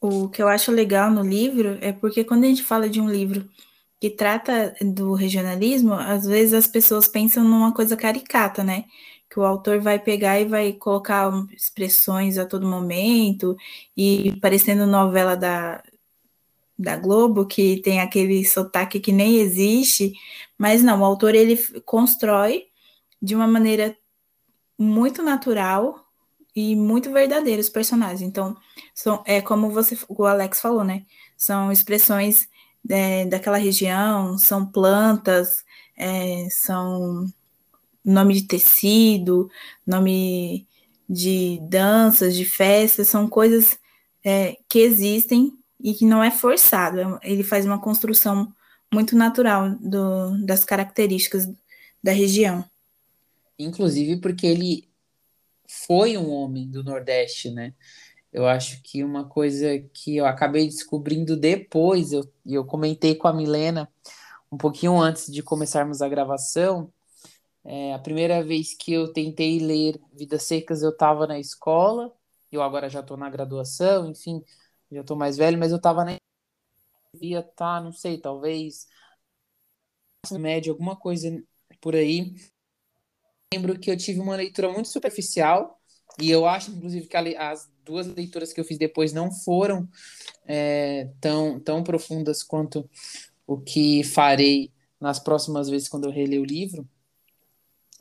O 0.00 0.28
que 0.28 0.42
eu 0.42 0.48
acho 0.48 0.70
legal 0.70 1.10
no 1.10 1.22
livro 1.22 1.78
é 1.80 1.92
porque 1.92 2.24
quando 2.24 2.44
a 2.44 2.46
gente 2.46 2.62
fala 2.62 2.88
de 2.88 3.00
um 3.00 3.08
livro 3.08 3.48
que 4.00 4.10
trata 4.10 4.76
do 4.82 5.14
regionalismo, 5.14 5.94
às 5.94 6.26
vezes 6.26 6.52
as 6.52 6.66
pessoas 6.66 7.08
pensam 7.08 7.42
numa 7.42 7.72
coisa 7.72 7.96
caricata, 7.96 8.62
né? 8.62 8.84
Que 9.34 9.40
o 9.40 9.44
autor 9.44 9.80
vai 9.80 9.98
pegar 9.98 10.38
e 10.38 10.44
vai 10.44 10.72
colocar 10.74 11.28
expressões 11.52 12.38
a 12.38 12.46
todo 12.46 12.68
momento 12.68 13.56
e 13.96 14.30
parecendo 14.40 14.86
novela 14.86 15.36
da, 15.36 15.82
da 16.78 16.96
Globo, 16.96 17.44
que 17.44 17.80
tem 17.82 18.00
aquele 18.00 18.44
sotaque 18.44 19.00
que 19.00 19.10
nem 19.10 19.38
existe, 19.40 20.12
mas 20.56 20.84
não, 20.84 21.00
o 21.00 21.04
autor 21.04 21.34
ele 21.34 21.58
constrói 21.84 22.66
de 23.20 23.34
uma 23.34 23.48
maneira 23.48 23.96
muito 24.78 25.20
natural 25.20 26.06
e 26.54 26.76
muito 26.76 27.10
verdadeira 27.12 27.60
os 27.60 27.68
personagens. 27.68 28.22
Então, 28.22 28.56
são, 28.94 29.20
é 29.26 29.40
como 29.40 29.68
você, 29.68 29.98
o 30.08 30.24
Alex 30.24 30.60
falou, 30.60 30.84
né? 30.84 31.04
São 31.36 31.72
expressões 31.72 32.48
é, 32.88 33.26
daquela 33.26 33.56
região, 33.56 34.38
são 34.38 34.64
plantas, 34.64 35.64
é, 35.96 36.46
são 36.52 37.26
nome 38.04 38.34
de 38.34 38.42
tecido, 38.42 39.48
nome 39.86 40.66
de 41.08 41.58
danças, 41.62 42.34
de 42.34 42.44
festas, 42.44 43.08
são 43.08 43.28
coisas 43.28 43.78
é, 44.24 44.56
que 44.68 44.78
existem 44.78 45.52
e 45.80 45.94
que 45.94 46.06
não 46.06 46.22
é 46.22 46.30
forçado, 46.30 46.98
é 46.98 47.18
ele 47.22 47.42
faz 47.42 47.66
uma 47.66 47.80
construção 47.80 48.52
muito 48.92 49.16
natural 49.16 49.76
do, 49.76 50.44
das 50.44 50.64
características 50.64 51.50
da 52.02 52.12
região. 52.12 52.64
Inclusive 53.58 54.18
porque 54.20 54.46
ele 54.46 54.88
foi 55.86 56.16
um 56.16 56.30
homem 56.30 56.70
do 56.70 56.82
Nordeste, 56.82 57.50
né? 57.50 57.74
Eu 58.32 58.46
acho 58.46 58.82
que 58.82 59.04
uma 59.04 59.28
coisa 59.28 59.78
que 59.92 60.16
eu 60.16 60.26
acabei 60.26 60.66
descobrindo 60.66 61.36
depois, 61.36 62.12
eu, 62.12 62.28
eu 62.44 62.64
comentei 62.64 63.14
com 63.14 63.28
a 63.28 63.32
Milena 63.32 63.88
um 64.50 64.56
pouquinho 64.56 64.98
antes 65.00 65.30
de 65.30 65.42
começarmos 65.42 66.02
a 66.02 66.08
gravação, 66.08 66.92
é, 67.64 67.94
a 67.94 67.98
primeira 67.98 68.42
vez 68.42 68.74
que 68.74 68.92
eu 68.92 69.12
tentei 69.12 69.58
ler 69.58 70.00
Vidas 70.12 70.42
Secas, 70.44 70.82
eu 70.82 70.90
estava 70.90 71.26
na 71.26 71.38
escola, 71.38 72.12
eu 72.52 72.62
agora 72.62 72.88
já 72.88 73.00
estou 73.00 73.16
na 73.16 73.30
graduação, 73.30 74.10
enfim, 74.10 74.42
já 74.92 75.02
tô 75.02 75.16
mais 75.16 75.36
velho, 75.36 75.58
mas 75.58 75.72
eu 75.72 75.80
tava 75.80 76.04
na 76.04 76.16
devia 77.14 77.42
tá, 77.42 77.80
não 77.80 77.92
sei, 77.92 78.18
talvez 78.18 78.86
médio, 80.32 80.72
alguma 80.72 80.96
coisa 80.96 81.42
por 81.80 81.94
aí. 81.94 82.34
Lembro 83.52 83.78
que 83.78 83.90
eu 83.90 83.96
tive 83.96 84.20
uma 84.20 84.36
leitura 84.36 84.72
muito 84.72 84.88
superficial 84.88 85.80
e 86.20 86.30
eu 86.30 86.46
acho, 86.46 86.70
inclusive, 86.70 87.06
que 87.06 87.16
as 87.16 87.70
duas 87.84 88.06
leituras 88.06 88.52
que 88.52 88.60
eu 88.60 88.64
fiz 88.64 88.78
depois 88.78 89.12
não 89.12 89.30
foram 89.30 89.88
é, 90.46 91.10
tão, 91.20 91.60
tão 91.60 91.84
profundas 91.84 92.42
quanto 92.42 92.88
o 93.46 93.60
que 93.60 94.02
farei 94.02 94.72
nas 95.00 95.18
próximas 95.18 95.68
vezes 95.68 95.88
quando 95.88 96.04
eu 96.04 96.10
reler 96.10 96.40
o 96.40 96.44
livro. 96.44 96.88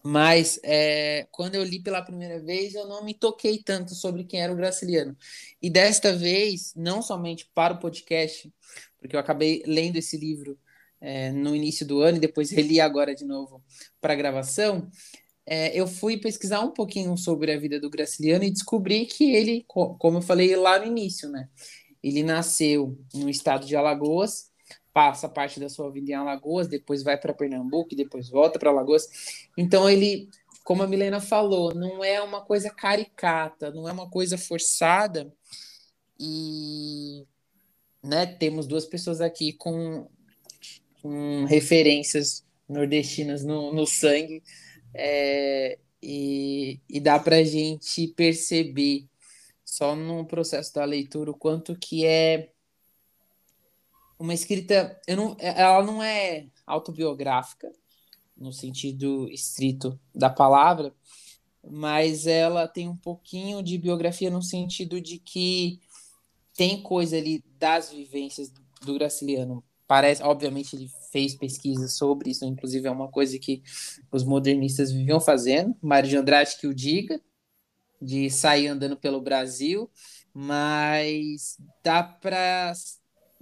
Mas 0.06 0.60
é, 0.64 1.28
quando 1.32 1.56
eu 1.56 1.64
li 1.64 1.82
pela 1.82 2.02
primeira 2.02 2.40
vez, 2.42 2.76
eu 2.76 2.88
não 2.88 3.06
me 3.06 3.14
toquei 3.14 3.64
tanto 3.64 3.96
sobre 3.96 4.26
quem 4.26 4.42
era 4.42 4.52
o 4.52 4.56
Graciliano. 4.56 5.16
E 5.62 5.70
desta 5.70 6.14
vez, 6.14 6.74
não 6.76 7.02
somente 7.02 7.50
para 7.54 7.74
o 7.74 7.80
podcast, 7.80 8.54
porque 9.00 9.16
eu 9.16 9.20
acabei 9.20 9.64
lendo 9.66 9.96
esse 9.98 10.18
livro 10.18 10.60
é, 11.00 11.32
no 11.32 11.56
início 11.56 11.86
do 11.86 12.02
ano 12.02 12.18
e 12.18 12.22
depois 12.22 12.52
reli 12.52 12.80
agora 12.82 13.16
de 13.16 13.26
novo 13.26 13.64
para 14.02 14.14
a 14.14 14.16
gravação, 14.16 14.90
é, 15.46 15.78
eu 15.78 15.88
fui 15.88 16.18
pesquisar 16.18 16.62
um 16.62 16.72
pouquinho 16.72 17.18
sobre 17.18 17.52
a 17.52 17.60
vida 17.60 17.80
do 17.80 17.90
Graciliano 17.90 18.44
e 18.44 18.52
descobri 18.52 19.06
que 19.06 19.34
ele, 19.34 19.66
como 19.68 20.18
eu 20.18 20.22
falei 20.22 20.56
lá 20.56 20.80
no 20.80 20.86
início, 20.86 21.30
né? 21.30 21.50
Ele 22.02 22.24
nasceu 22.24 22.98
no 23.14 23.30
estado 23.30 23.66
de 23.66 23.76
Alagoas, 23.76 24.53
passa 24.94 25.28
parte 25.28 25.60
da 25.60 25.68
sua 25.68 25.92
vida 25.92 26.12
em 26.12 26.16
Alagoas, 26.16 26.68
depois 26.68 27.02
vai 27.02 27.18
para 27.18 27.34
Pernambuco, 27.34 27.96
depois 27.96 28.30
volta 28.30 28.60
para 28.60 28.70
Alagoas. 28.70 29.08
Então 29.58 29.90
ele, 29.90 30.30
como 30.64 30.84
a 30.84 30.88
Milena 30.88 31.20
falou, 31.20 31.74
não 31.74 32.04
é 32.04 32.22
uma 32.22 32.42
coisa 32.42 32.70
caricata, 32.70 33.72
não 33.72 33.90
é 33.90 33.92
uma 33.92 34.10
coisa 34.10 34.38
forçada. 34.38 35.34
E 36.20 37.26
né, 38.04 38.26
temos 38.26 38.68
duas 38.68 38.86
pessoas 38.86 39.20
aqui 39.20 39.54
com, 39.54 40.08
com 41.02 41.46
referências 41.46 42.46
nordestinas 42.70 43.44
no, 43.44 43.74
no 43.74 43.86
sangue 43.86 44.44
é, 44.94 45.80
e, 46.02 46.80
e 46.88 47.00
dá 47.00 47.20
para 47.20 47.44
gente 47.44 48.08
perceber 48.10 49.08
só 49.66 49.96
no 49.96 50.26
processo 50.26 50.74
da 50.74 50.86
leitura 50.86 51.32
o 51.32 51.38
quanto 51.38 51.76
que 51.76 52.06
é 52.06 52.53
uma 54.18 54.34
escrita, 54.34 55.00
eu 55.08 55.18
não, 55.18 55.36
ela 55.40 55.84
não 55.84 56.02
é 56.02 56.48
autobiográfica 56.66 57.72
no 58.38 58.52
sentido 58.52 59.30
estrito 59.30 60.00
da 60.14 60.30
palavra, 60.30 60.94
mas 61.70 62.28
ela 62.28 62.68
tem 62.68 62.90
um 62.90 62.98
pouquinho 62.98 63.62
de 63.62 63.78
biografia 63.78 64.30
no 64.30 64.42
sentido 64.42 65.00
de 65.00 65.18
que 65.18 65.80
tem 66.56 66.82
coisa 66.82 67.18
ali 67.18 67.44
das 67.58 67.92
vivências 67.92 68.52
do 68.82 68.94
Graciliano. 68.96 69.64
Parece, 69.88 70.24
obviamente, 70.24 70.76
ele 70.76 70.90
fez 71.12 71.36
pesquisas 71.36 71.98
sobre 71.98 72.32
isso, 72.32 72.46
inclusive 72.46 72.88
é 72.88 72.92
uma 72.92 73.10
coisa 73.10 73.38
que 73.38 73.62
os 74.12 74.24
modernistas 74.24 74.92
viviam 74.92 75.20
fazendo, 75.20 75.76
Mário 75.82 76.10
de 76.10 76.18
Andrade 76.18 76.58
que 76.60 76.68
o 76.68 76.74
diga, 76.74 77.22
de 78.02 78.30
sair 78.30 78.68
andando 78.68 78.98
pelo 78.98 79.22
Brasil, 79.22 79.90
mas 80.34 81.58
dá 81.84 82.04
para 82.04 82.74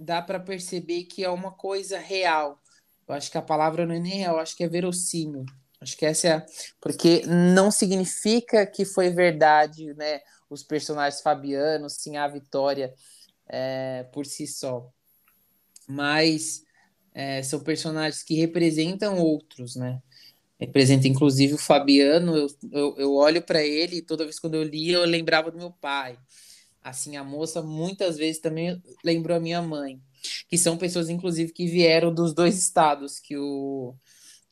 dá 0.02 0.20
para 0.20 0.40
perceber 0.40 1.04
que 1.04 1.24
é 1.24 1.30
uma 1.30 1.52
coisa 1.52 1.98
real. 1.98 2.60
Eu 3.06 3.14
acho 3.14 3.30
que 3.30 3.38
a 3.38 3.42
palavra 3.42 3.86
não 3.86 3.94
é 3.94 3.98
nem 3.98 4.18
real, 4.18 4.38
acho 4.38 4.56
que 4.56 4.64
é 4.64 4.68
verossímil. 4.68 5.44
Acho 5.80 5.96
que 5.96 6.06
essa 6.06 6.28
é 6.28 6.32
a... 6.32 6.46
porque 6.80 7.22
não 7.26 7.70
significa 7.70 8.64
que 8.66 8.84
foi 8.84 9.10
verdade, 9.10 9.92
né? 9.94 10.20
Os 10.48 10.62
personagens 10.62 11.20
fabianos, 11.20 11.94
sim, 11.94 12.16
a 12.16 12.28
Vitória 12.28 12.94
é, 13.48 14.04
por 14.12 14.26
si 14.26 14.46
só 14.46 14.92
mas 15.88 16.62
é, 17.14 17.42
são 17.42 17.60
personagens 17.60 18.22
que 18.22 18.34
representam 18.34 19.18
outros, 19.18 19.76
né? 19.76 20.00
Representa 20.58 21.08
inclusive 21.08 21.54
o 21.54 21.58
Fabiano. 21.58 22.36
Eu, 22.36 22.46
eu, 22.70 22.94
eu 22.98 23.14
olho 23.14 23.42
para 23.42 23.62
ele 23.62 23.96
e 23.96 24.02
toda 24.02 24.24
vez 24.24 24.38
quando 24.38 24.54
eu 24.54 24.62
lia 24.62 24.96
eu 24.96 25.04
lembrava 25.04 25.50
do 25.50 25.58
meu 25.58 25.70
pai. 25.70 26.16
Assim, 26.82 27.16
a 27.16 27.24
moça 27.24 27.62
muitas 27.62 28.16
vezes 28.16 28.40
também 28.40 28.82
lembrou 29.04 29.36
a 29.36 29.40
minha 29.40 29.62
mãe, 29.62 30.00
que 30.48 30.58
são 30.58 30.76
pessoas 30.76 31.08
inclusive 31.08 31.52
que 31.52 31.66
vieram 31.66 32.12
dos 32.12 32.34
dois 32.34 32.58
estados 32.58 33.18
que 33.18 33.36
o, 33.36 33.94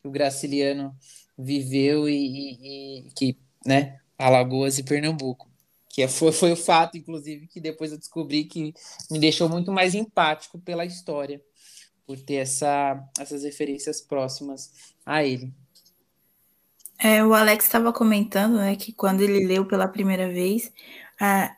o 0.05 0.11
Graciliano 0.11 0.95
viveu 1.37 2.09
e, 2.09 2.15
e, 2.15 3.09
e 3.09 3.11
que, 3.13 3.39
né, 3.67 3.99
Alagoas 4.19 4.79
e 4.79 4.83
Pernambuco 4.83 5.51
que 5.91 6.03
é, 6.03 6.09
foi, 6.09 6.31
foi 6.33 6.53
o 6.53 6.57
fato, 6.57 6.97
inclusive, 6.97 7.49
que 7.49 7.61
depois 7.61 7.91
eu 7.91 7.99
descobri 7.99 8.45
que 8.45 8.73
me 9.11 9.19
deixou 9.19 9.49
muito 9.49 9.73
mais 9.73 9.95
empático 9.95 10.59
pela 10.61 10.85
história, 10.85 11.43
por 12.07 12.19
ter 12.19 12.37
essa, 12.37 13.03
essas 13.19 13.43
referências 13.43 14.01
próximas 14.01 14.95
a 15.05 15.25
ele. 15.25 15.53
É, 16.99 17.25
o 17.25 17.35
Alex 17.35 17.65
estava 17.65 17.93
comentando, 17.93 18.57
né, 18.57 18.77
que 18.77 18.93
quando 18.93 19.21
ele 19.23 19.47
leu 19.47 19.67
pela 19.67 19.89
primeira 19.89 20.29
vez, 20.29 20.73
a, 21.21 21.57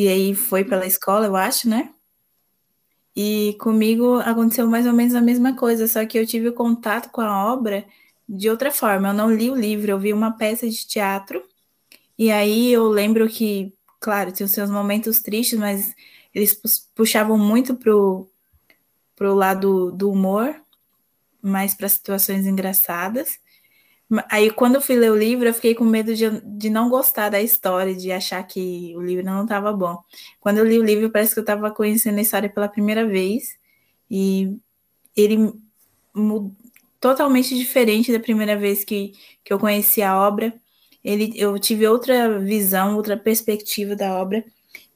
e 0.00 0.08
aí 0.08 0.34
foi 0.34 0.64
pela 0.64 0.86
escola, 0.86 1.26
eu 1.26 1.36
acho, 1.36 1.68
né? 1.68 1.92
E 3.14 3.56
comigo 3.60 4.18
aconteceu 4.20 4.66
mais 4.68 4.86
ou 4.86 4.92
menos 4.92 5.14
a 5.14 5.20
mesma 5.20 5.56
coisa, 5.56 5.88
só 5.88 6.06
que 6.06 6.18
eu 6.18 6.26
tive 6.26 6.52
contato 6.52 7.10
com 7.10 7.20
a 7.20 7.52
obra 7.52 7.84
de 8.28 8.48
outra 8.48 8.70
forma. 8.70 9.08
Eu 9.08 9.14
não 9.14 9.30
li 9.34 9.50
o 9.50 9.54
livro, 9.54 9.90
eu 9.90 9.98
vi 9.98 10.12
uma 10.12 10.36
peça 10.36 10.68
de 10.68 10.86
teatro 10.86 11.42
e 12.18 12.30
aí 12.30 12.70
eu 12.70 12.86
lembro 12.86 13.28
que, 13.28 13.74
claro, 13.98 14.30
tinha 14.30 14.44
os 14.46 14.52
seus 14.52 14.70
momentos 14.70 15.20
tristes, 15.20 15.58
mas 15.58 15.94
eles 16.34 16.54
puxavam 16.94 17.38
muito 17.38 17.74
pro, 17.74 18.30
pro 19.16 19.34
lado 19.34 19.90
do 19.92 20.10
humor, 20.10 20.54
mais 21.42 21.74
para 21.74 21.88
situações 21.88 22.46
engraçadas. 22.46 23.39
Aí, 24.28 24.50
quando 24.50 24.76
eu 24.76 24.80
fui 24.80 24.96
ler 24.96 25.10
o 25.12 25.16
livro, 25.16 25.46
eu 25.48 25.54
fiquei 25.54 25.74
com 25.74 25.84
medo 25.84 26.14
de, 26.14 26.28
de 26.44 26.70
não 26.70 26.88
gostar 26.88 27.28
da 27.28 27.40
história, 27.40 27.94
de 27.94 28.10
achar 28.10 28.42
que 28.44 28.94
o 28.96 29.02
livro 29.02 29.24
não 29.24 29.44
estava 29.44 29.72
bom. 29.72 29.98
Quando 30.40 30.58
eu 30.58 30.64
li 30.64 30.78
o 30.78 30.84
livro, 30.84 31.10
parece 31.10 31.32
que 31.34 31.40
eu 31.40 31.42
estava 31.42 31.70
conhecendo 31.70 32.18
a 32.18 32.22
história 32.22 32.48
pela 32.48 32.68
primeira 32.68 33.06
vez. 33.06 33.56
E 34.10 34.56
ele 35.16 35.52
totalmente 37.00 37.56
diferente 37.56 38.12
da 38.12 38.20
primeira 38.20 38.56
vez 38.56 38.84
que, 38.84 39.12
que 39.44 39.52
eu 39.52 39.58
conheci 39.58 40.02
a 40.02 40.18
obra 40.18 40.52
ele, 41.04 41.32
eu 41.36 41.58
tive 41.58 41.86
outra 41.86 42.38
visão, 42.38 42.96
outra 42.96 43.16
perspectiva 43.16 43.96
da 43.96 44.14
obra, 44.20 44.44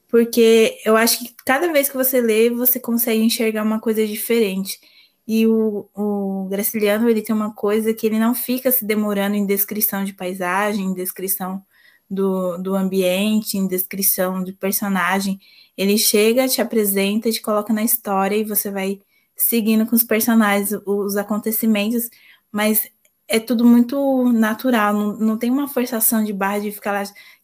porque 0.07 0.79
eu 0.85 0.95
acho 0.95 1.19
que 1.19 1.35
cada 1.45 1.71
vez 1.71 1.89
que 1.89 1.97
você 1.97 2.21
lê, 2.21 2.49
você 2.49 2.79
consegue 2.79 3.21
enxergar 3.21 3.63
uma 3.63 3.79
coisa 3.79 4.05
diferente. 4.05 4.79
E 5.27 5.47
o, 5.47 5.89
o 5.95 6.47
Graciliano, 6.49 7.09
ele 7.09 7.21
tem 7.21 7.35
uma 7.35 7.53
coisa 7.53 7.93
que 7.93 8.05
ele 8.05 8.19
não 8.19 8.35
fica 8.35 8.71
se 8.71 8.85
demorando 8.85 9.35
em 9.35 9.45
descrição 9.45 10.03
de 10.03 10.13
paisagem, 10.13 10.85
em 10.85 10.93
descrição 10.93 11.63
do, 12.09 12.57
do 12.57 12.75
ambiente, 12.75 13.57
em 13.57 13.67
descrição 13.67 14.43
de 14.43 14.53
personagem. 14.53 15.39
Ele 15.77 15.97
chega, 15.97 16.47
te 16.47 16.61
apresenta, 16.61 17.31
te 17.31 17.41
coloca 17.41 17.73
na 17.73 17.83
história 17.83 18.35
e 18.35 18.43
você 18.43 18.69
vai 18.71 19.01
seguindo 19.35 19.85
com 19.85 19.95
os 19.95 20.03
personagens, 20.03 20.71
os 20.85 21.17
acontecimentos, 21.17 22.09
mas 22.51 22.87
é 23.27 23.39
tudo 23.39 23.65
muito 23.65 24.31
natural, 24.31 24.93
não, 24.93 25.17
não 25.17 25.37
tem 25.37 25.49
uma 25.51 25.67
forçação 25.67 26.23
de 26.23 26.31
barra 26.31 26.59
de 26.59 26.71
ficar 26.71 26.91
lá 26.91 27.03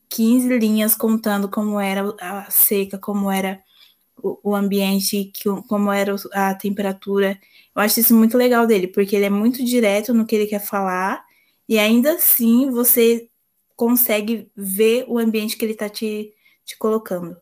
15 0.09 0.57
linhas 0.57 0.95
contando 0.95 1.49
como 1.49 1.79
era 1.79 2.15
a 2.21 2.49
seca, 2.51 2.97
como 2.97 3.31
era 3.31 3.61
o, 4.21 4.51
o 4.51 4.55
ambiente, 4.55 5.25
que, 5.33 5.49
como 5.67 5.91
era 5.91 6.15
a 6.33 6.53
temperatura. 6.55 7.39
Eu 7.75 7.81
acho 7.81 7.99
isso 7.99 8.15
muito 8.15 8.37
legal 8.37 8.67
dele, 8.67 8.87
porque 8.87 9.15
ele 9.15 9.25
é 9.25 9.29
muito 9.29 9.63
direto 9.63 10.13
no 10.13 10.25
que 10.25 10.35
ele 10.35 10.47
quer 10.47 10.59
falar, 10.59 11.23
e 11.67 11.79
ainda 11.79 12.13
assim 12.13 12.69
você 12.69 13.29
consegue 13.75 14.51
ver 14.55 15.05
o 15.07 15.17
ambiente 15.17 15.57
que 15.57 15.65
ele 15.65 15.73
está 15.73 15.89
te, 15.89 16.33
te 16.65 16.77
colocando. 16.77 17.37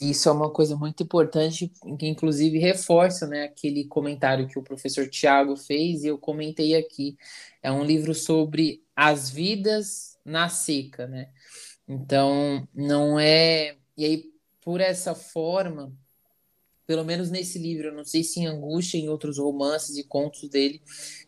Isso 0.00 0.28
é 0.28 0.32
uma 0.32 0.50
coisa 0.50 0.74
muito 0.74 1.02
importante, 1.02 1.70
que 1.98 2.06
inclusive 2.06 2.58
reforça 2.58 3.26
né, 3.26 3.44
aquele 3.44 3.84
comentário 3.84 4.48
que 4.48 4.58
o 4.58 4.62
professor 4.62 5.08
Tiago 5.08 5.56
fez, 5.56 6.02
e 6.02 6.08
eu 6.08 6.18
comentei 6.18 6.74
aqui. 6.74 7.16
É 7.62 7.70
um 7.70 7.84
livro 7.84 8.14
sobre 8.14 8.82
as 8.96 9.30
vidas 9.30 10.18
na 10.24 10.48
seca, 10.48 11.06
né? 11.06 11.28
Então, 11.86 12.66
não 12.74 13.18
é. 13.18 13.76
E 13.96 14.04
aí, 14.04 14.24
por 14.60 14.80
essa 14.80 15.14
forma, 15.14 15.92
pelo 16.86 17.04
menos 17.04 17.30
nesse 17.30 17.58
livro, 17.58 17.88
eu 17.88 17.94
não 17.94 18.04
sei 18.04 18.22
se 18.22 18.40
em 18.40 18.46
Angústia, 18.46 18.98
em 18.98 19.08
outros 19.08 19.38
romances 19.38 19.96
e 19.96 20.04
contos 20.04 20.48
dele, 20.48 20.82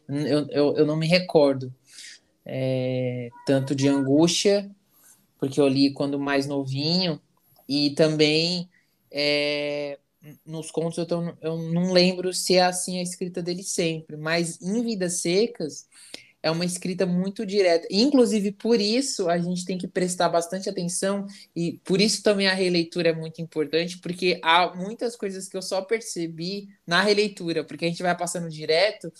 eu, 0.08 0.46
eu, 0.50 0.76
eu 0.76 0.86
não 0.86 0.96
me 0.96 1.06
recordo 1.06 1.72
é, 2.44 3.30
tanto 3.46 3.74
de 3.74 3.88
Angústia, 3.88 4.70
porque 5.38 5.60
eu 5.60 5.68
li 5.68 5.92
quando 5.92 6.18
mais 6.18 6.46
novinho, 6.46 7.20
e 7.68 7.90
também 7.90 8.68
é, 9.10 9.98
nos 10.44 10.70
contos 10.70 10.98
eu, 10.98 11.06
tô, 11.06 11.22
eu 11.40 11.58
não 11.72 11.92
lembro 11.92 12.32
se 12.32 12.56
é 12.56 12.62
assim 12.62 12.98
a 12.98 13.02
escrita 13.02 13.42
dele 13.42 13.62
sempre, 13.62 14.16
mas 14.16 14.60
em 14.60 14.82
Vidas 14.82 15.20
Secas 15.20 15.86
é 16.44 16.50
uma 16.50 16.66
escrita 16.66 17.06
muito 17.06 17.46
direta. 17.46 17.88
Inclusive, 17.90 18.52
por 18.52 18.78
isso 18.78 19.30
a 19.30 19.38
gente 19.38 19.64
tem 19.64 19.78
que 19.78 19.88
prestar 19.88 20.28
bastante 20.28 20.68
atenção, 20.68 21.26
e 21.56 21.80
por 21.82 22.02
isso 22.02 22.22
também 22.22 22.46
a 22.46 22.52
releitura 22.52 23.08
é 23.08 23.12
muito 23.14 23.40
importante, 23.40 23.96
porque 23.96 24.38
há 24.42 24.76
muitas 24.76 25.16
coisas 25.16 25.48
que 25.48 25.56
eu 25.56 25.62
só 25.62 25.80
percebi 25.80 26.68
na 26.86 27.00
releitura, 27.00 27.64
porque 27.64 27.86
a 27.86 27.88
gente 27.88 28.02
vai 28.02 28.14
passando 28.14 28.50
direto, 28.50 29.10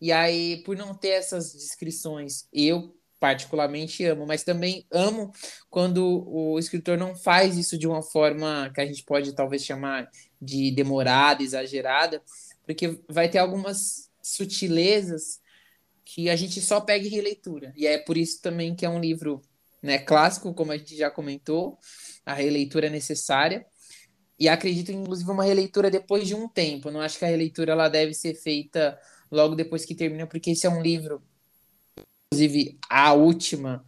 e 0.00 0.10
aí, 0.10 0.62
por 0.64 0.74
não 0.74 0.94
ter 0.94 1.10
essas 1.10 1.52
descrições, 1.52 2.48
eu 2.50 2.96
particularmente 3.20 4.02
amo, 4.06 4.26
mas 4.26 4.42
também 4.42 4.86
amo 4.90 5.32
quando 5.68 6.26
o 6.26 6.58
escritor 6.58 6.96
não 6.96 7.14
faz 7.14 7.58
isso 7.58 7.76
de 7.76 7.86
uma 7.86 8.02
forma 8.02 8.70
que 8.74 8.80
a 8.80 8.86
gente 8.86 9.04
pode 9.04 9.34
talvez 9.34 9.62
chamar 9.62 10.08
de 10.40 10.70
demorada, 10.70 11.42
exagerada, 11.42 12.22
porque 12.64 13.00
vai 13.06 13.28
ter 13.28 13.36
algumas 13.36 14.10
sutilezas 14.22 15.43
que 16.04 16.28
a 16.28 16.36
gente 16.36 16.60
só 16.60 16.80
pegue 16.80 17.08
releitura. 17.08 17.72
E 17.76 17.86
é 17.86 17.98
por 17.98 18.16
isso 18.16 18.42
também 18.42 18.74
que 18.74 18.84
é 18.84 18.88
um 18.88 19.00
livro 19.00 19.40
né, 19.82 19.98
clássico, 19.98 20.52
como 20.54 20.72
a 20.72 20.76
gente 20.76 20.96
já 20.96 21.10
comentou, 21.10 21.78
a 22.24 22.34
releitura 22.34 22.86
é 22.86 22.90
necessária. 22.90 23.66
E 24.38 24.48
acredito, 24.48 24.90
inclusive, 24.90 25.30
uma 25.30 25.44
releitura 25.44 25.90
depois 25.90 26.26
de 26.26 26.34
um 26.34 26.48
tempo. 26.48 26.90
não 26.90 27.00
acho 27.00 27.18
que 27.18 27.24
a 27.24 27.28
releitura 27.28 27.72
ela 27.72 27.88
deve 27.88 28.12
ser 28.14 28.34
feita 28.34 28.98
logo 29.30 29.54
depois 29.54 29.84
que 29.84 29.94
termina, 29.94 30.26
porque 30.26 30.50
esse 30.50 30.66
é 30.66 30.70
um 30.70 30.82
livro, 30.82 31.22
inclusive, 32.26 32.78
a 32.88 33.12
última, 33.12 33.84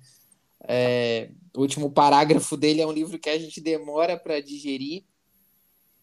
é, 0.67 1.31
o 1.55 1.61
último 1.61 1.91
parágrafo 1.91 2.57
dele 2.57 2.81
é 2.81 2.87
um 2.87 2.93
livro 2.93 3.19
que 3.19 3.31
a 3.31 3.39
gente 3.39 3.61
demora 3.61 4.19
para 4.19 4.41
digerir, 4.41 5.05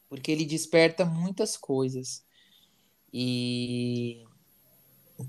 porque 0.10 0.32
ele 0.32 0.46
desperta 0.46 1.06
muitas 1.06 1.58
coisas. 1.58 2.24
E 3.12 3.93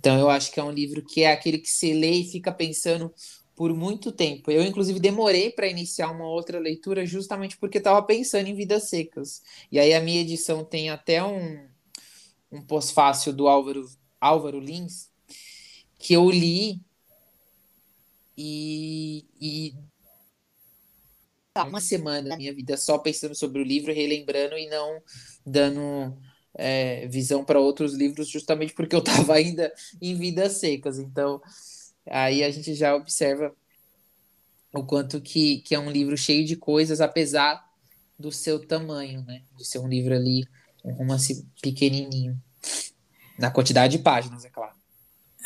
então 0.04 0.20
eu 0.20 0.28
acho 0.28 0.52
que 0.52 0.60
é 0.60 0.62
um 0.62 0.70
livro 0.70 1.02
que 1.02 1.22
é 1.22 1.32
aquele 1.32 1.56
que 1.56 1.70
se 1.70 1.94
lê 1.94 2.10
e 2.10 2.30
fica 2.30 2.52
pensando 2.52 3.10
por 3.56 3.72
muito 3.72 4.12
tempo. 4.12 4.50
Eu, 4.50 4.62
inclusive, 4.62 5.00
demorei 5.00 5.50
para 5.50 5.66
iniciar 5.66 6.10
uma 6.10 6.28
outra 6.28 6.58
leitura 6.58 7.06
justamente 7.06 7.56
porque 7.56 7.78
estava 7.78 8.02
pensando 8.02 8.46
em 8.46 8.54
Vidas 8.54 8.90
Secas. 8.90 9.40
E 9.72 9.78
aí 9.78 9.94
a 9.94 10.02
minha 10.02 10.20
edição 10.20 10.62
tem 10.62 10.90
até 10.90 11.24
um, 11.24 11.66
um 12.52 12.60
pós-fácil 12.60 13.32
do 13.32 13.48
Álvaro, 13.48 13.88
Álvaro 14.20 14.60
Lins, 14.60 15.08
que 15.98 16.12
eu 16.12 16.28
li 16.30 16.82
e, 18.36 19.24
e 19.40 19.74
uma 21.56 21.80
semana 21.80 22.28
da 22.28 22.36
minha 22.36 22.52
vida 22.52 22.76
só 22.76 22.98
pensando 22.98 23.34
sobre 23.34 23.62
o 23.62 23.64
livro, 23.64 23.90
relembrando 23.90 24.58
e 24.58 24.68
não 24.68 25.00
dando 25.46 26.14
é, 26.54 27.06
visão 27.08 27.44
para 27.44 27.58
outros 27.58 27.94
livros, 27.94 28.28
justamente 28.28 28.72
porque 28.72 28.94
eu 28.94 29.00
estava 29.04 29.34
ainda 29.34 29.72
em 30.00 30.14
vidas 30.14 30.58
secas. 30.58 30.98
Então, 30.98 31.40
aí 32.06 32.42
a 32.44 32.50
gente 32.50 32.74
já 32.74 32.94
observa 32.94 33.54
o 34.72 34.82
quanto 34.84 35.20
que, 35.20 35.58
que 35.58 35.74
é 35.74 35.78
um 35.78 35.90
livro 35.90 36.16
cheio 36.16 36.44
de 36.44 36.56
coisas, 36.56 37.00
apesar 37.00 37.64
do 38.18 38.32
seu 38.32 38.64
tamanho, 38.64 39.22
né? 39.24 39.42
De 39.56 39.64
ser 39.64 39.78
um 39.78 39.88
livro 39.88 40.14
ali, 40.14 40.46
um 40.84 40.92
romance 40.92 41.46
pequenininho. 41.62 42.40
Na 43.38 43.50
quantidade 43.50 43.96
de 43.96 44.02
páginas, 44.02 44.44
é 44.44 44.50
claro. 44.50 44.74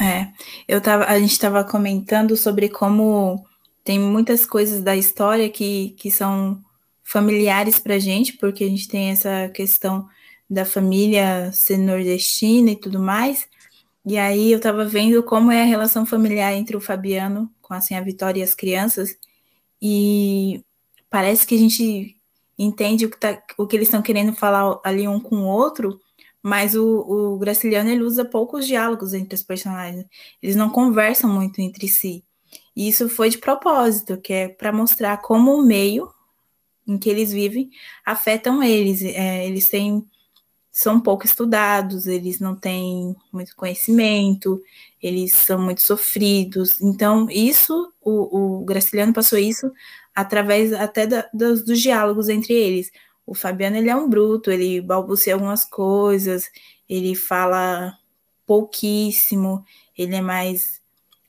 É, 0.00 0.32
eu 0.68 0.80
tava, 0.80 1.04
a 1.04 1.18
gente 1.18 1.32
estava 1.32 1.64
comentando 1.64 2.36
sobre 2.36 2.68
como 2.68 3.44
tem 3.82 3.98
muitas 3.98 4.46
coisas 4.46 4.82
da 4.82 4.94
história 4.94 5.48
que, 5.48 5.90
que 5.98 6.10
são 6.10 6.62
familiares 7.02 7.78
para 7.78 7.98
gente, 7.98 8.34
porque 8.34 8.64
a 8.64 8.68
gente 8.68 8.86
tem 8.86 9.10
essa 9.10 9.48
questão 9.48 10.06
da 10.48 10.64
família 10.64 11.52
ser 11.52 11.78
nordestina 11.78 12.70
e 12.70 12.76
tudo 12.76 12.98
mais. 12.98 13.48
E 14.04 14.16
aí 14.16 14.52
eu 14.52 14.58
estava 14.58 14.84
vendo 14.84 15.22
como 15.22 15.52
é 15.52 15.62
a 15.62 15.66
relação 15.66 16.06
familiar 16.06 16.54
entre 16.54 16.76
o 16.76 16.80
Fabiano 16.80 17.52
com 17.60 17.74
assim, 17.74 17.94
a 17.94 18.00
Vitória 18.00 18.40
e 18.40 18.42
as 18.42 18.54
crianças. 18.54 19.16
E 19.80 20.64
parece 21.10 21.46
que 21.46 21.54
a 21.54 21.58
gente 21.58 22.16
entende 22.58 23.06
o 23.06 23.10
que, 23.10 23.18
tá, 23.18 23.42
o 23.56 23.66
que 23.66 23.76
eles 23.76 23.88
estão 23.88 24.02
querendo 24.02 24.34
falar 24.34 24.80
ali 24.84 25.06
um 25.06 25.20
com 25.20 25.36
o 25.36 25.46
outro, 25.46 26.00
mas 26.42 26.74
o, 26.74 26.84
o 27.34 27.38
Graciliano 27.38 27.90
ele 27.90 28.02
usa 28.02 28.24
poucos 28.24 28.66
diálogos 28.66 29.14
entre 29.14 29.34
os 29.34 29.42
personagens. 29.42 30.06
Eles 30.42 30.56
não 30.56 30.70
conversam 30.70 31.30
muito 31.30 31.60
entre 31.60 31.86
si. 31.88 32.24
E 32.74 32.88
isso 32.88 33.08
foi 33.08 33.28
de 33.28 33.38
propósito, 33.38 34.18
que 34.18 34.32
é 34.32 34.48
para 34.48 34.72
mostrar 34.72 35.18
como 35.18 35.54
o 35.54 35.62
meio 35.62 36.12
em 36.86 36.96
que 36.96 37.10
eles 37.10 37.32
vivem 37.32 37.70
afetam 38.04 38.62
eles. 38.62 39.02
É, 39.02 39.46
eles 39.46 39.68
têm 39.68 40.06
são 40.78 41.00
pouco 41.00 41.26
estudados, 41.26 42.06
eles 42.06 42.38
não 42.38 42.54
têm 42.54 43.16
muito 43.32 43.56
conhecimento, 43.56 44.62
eles 45.02 45.34
são 45.34 45.60
muito 45.60 45.84
sofridos. 45.84 46.80
Então, 46.80 47.28
isso, 47.28 47.92
o, 48.00 48.60
o 48.60 48.64
Graciliano 48.64 49.12
passou 49.12 49.40
isso 49.40 49.72
através 50.14 50.72
até 50.72 51.04
da, 51.04 51.28
dos, 51.34 51.64
dos, 51.64 51.80
diálogos 51.80 52.28
entre 52.28 52.54
eles. 52.54 52.92
O 53.26 53.34
Fabiano, 53.34 53.76
ele 53.76 53.90
é 53.90 53.96
um 53.96 54.08
bruto, 54.08 54.52
ele 54.52 54.80
balbucia 54.80 55.34
algumas 55.34 55.64
coisas, 55.64 56.48
ele 56.88 57.16
fala 57.16 57.98
pouquíssimo, 58.46 59.64
ele 59.96 60.14
é 60.14 60.20
mais 60.20 60.80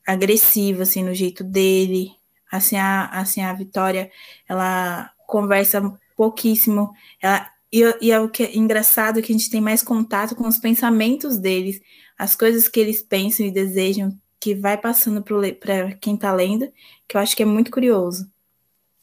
agressiva, 0.05 0.83
assim, 0.83 1.03
no 1.03 1.15
jeito 1.15 1.43
dele. 1.43 2.11
Assim, 2.51 2.77
a, 2.77 3.05
assim, 3.07 3.41
a 3.41 3.51
Vitória, 3.53 4.11
ela 4.47 5.11
conversa 5.25 5.81
pouquíssimo. 6.15 6.93
Ela, 7.19 7.49
e, 7.71 7.81
e 8.01 8.11
é 8.11 8.19
o 8.19 8.29
que 8.29 8.43
é 8.43 8.57
engraçado 8.57 9.21
que 9.21 9.31
a 9.31 9.35
gente 9.35 9.49
tem 9.49 9.61
mais 9.61 9.83
contato 9.83 10.35
com 10.35 10.47
os 10.47 10.57
pensamentos 10.57 11.37
deles, 11.37 11.79
as 12.17 12.35
coisas 12.35 12.67
que 12.67 12.79
eles 12.79 13.01
pensam 13.01 13.45
e 13.45 13.51
desejam, 13.51 14.17
que 14.39 14.55
vai 14.55 14.77
passando 14.77 15.21
para 15.21 15.93
quem 15.95 16.15
está 16.15 16.33
lendo, 16.33 16.71
que 17.07 17.15
eu 17.15 17.21
acho 17.21 17.35
que 17.35 17.43
é 17.43 17.45
muito 17.45 17.71
curioso. 17.71 18.29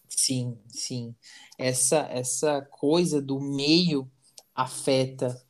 Sim, 0.08 0.56
sim. 0.68 1.14
Essa, 1.58 2.08
essa 2.10 2.62
coisa 2.62 3.20
do 3.20 3.38
meio 3.38 4.10
afeta 4.54 5.40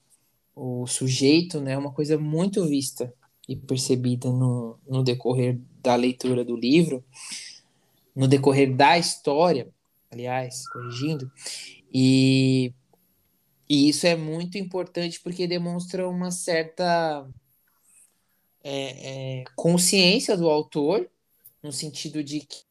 o 0.54 0.86
sujeito, 0.86 1.60
né? 1.60 1.72
É 1.72 1.78
uma 1.78 1.92
coisa 1.92 2.18
muito 2.18 2.66
vista 2.66 3.12
e 3.48 3.54
percebida 3.54 4.30
no, 4.30 4.78
no 4.88 5.04
decorrer 5.04 5.60
da 5.82 5.94
leitura 5.94 6.44
do 6.44 6.56
livro, 6.56 7.04
no 8.14 8.26
decorrer 8.26 8.74
da 8.74 8.98
história, 8.98 9.68
aliás, 10.10 10.68
corrigindo, 10.68 11.30
e, 11.92 12.72
e 13.68 13.88
isso 13.88 14.06
é 14.06 14.16
muito 14.16 14.58
importante 14.58 15.20
porque 15.20 15.46
demonstra 15.46 16.08
uma 16.08 16.30
certa 16.30 17.28
é, 18.62 19.40
é, 19.40 19.44
consciência 19.54 20.36
do 20.36 20.48
autor, 20.48 21.08
no 21.62 21.72
sentido 21.72 22.22
de 22.22 22.40
que 22.40 22.64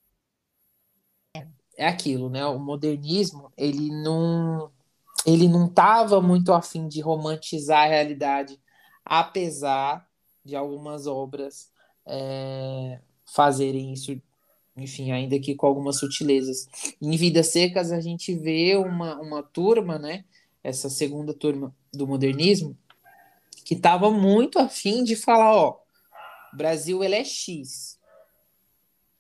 é 1.77 1.88
aquilo, 1.88 2.29
né? 2.29 2.45
O 2.45 2.60
modernismo, 2.60 3.51
ele 3.58 3.89
não 3.91 4.71
ele 5.25 5.47
não 5.47 5.65
estava 5.65 6.21
muito 6.21 6.53
afim 6.53 6.88
de 6.88 7.01
romantizar 7.01 7.84
a 7.84 7.88
realidade, 7.88 8.60
apesar 9.03 10.08
de 10.43 10.55
algumas 10.55 11.08
obras 11.08 11.71
é, 12.05 12.99
fazerem 13.25 13.91
isso, 13.91 14.21
enfim, 14.77 15.12
ainda 15.12 15.39
que 15.39 15.55
com 15.55 15.65
algumas 15.65 15.97
sutilezas. 15.97 16.67
Em 17.01 17.17
Vidas 17.17 17.47
Secas, 17.47 17.91
a 17.91 17.99
gente 17.99 18.36
vê 18.36 18.75
uma, 18.75 19.19
uma 19.19 19.41
turma, 19.41 19.97
né, 19.97 20.23
essa 20.65 20.89
segunda 20.89 21.32
turma 21.32 21.75
do 21.93 22.08
modernismo, 22.08 22.75
que 23.63 23.75
estava 23.75 24.10
muito 24.10 24.58
afim 24.58 25.04
de 25.04 25.15
falar, 25.15 25.56
ó, 25.56 25.80
Brasil 26.51 27.04
ele 27.04 27.13
é 27.13 27.23
X, 27.23 27.99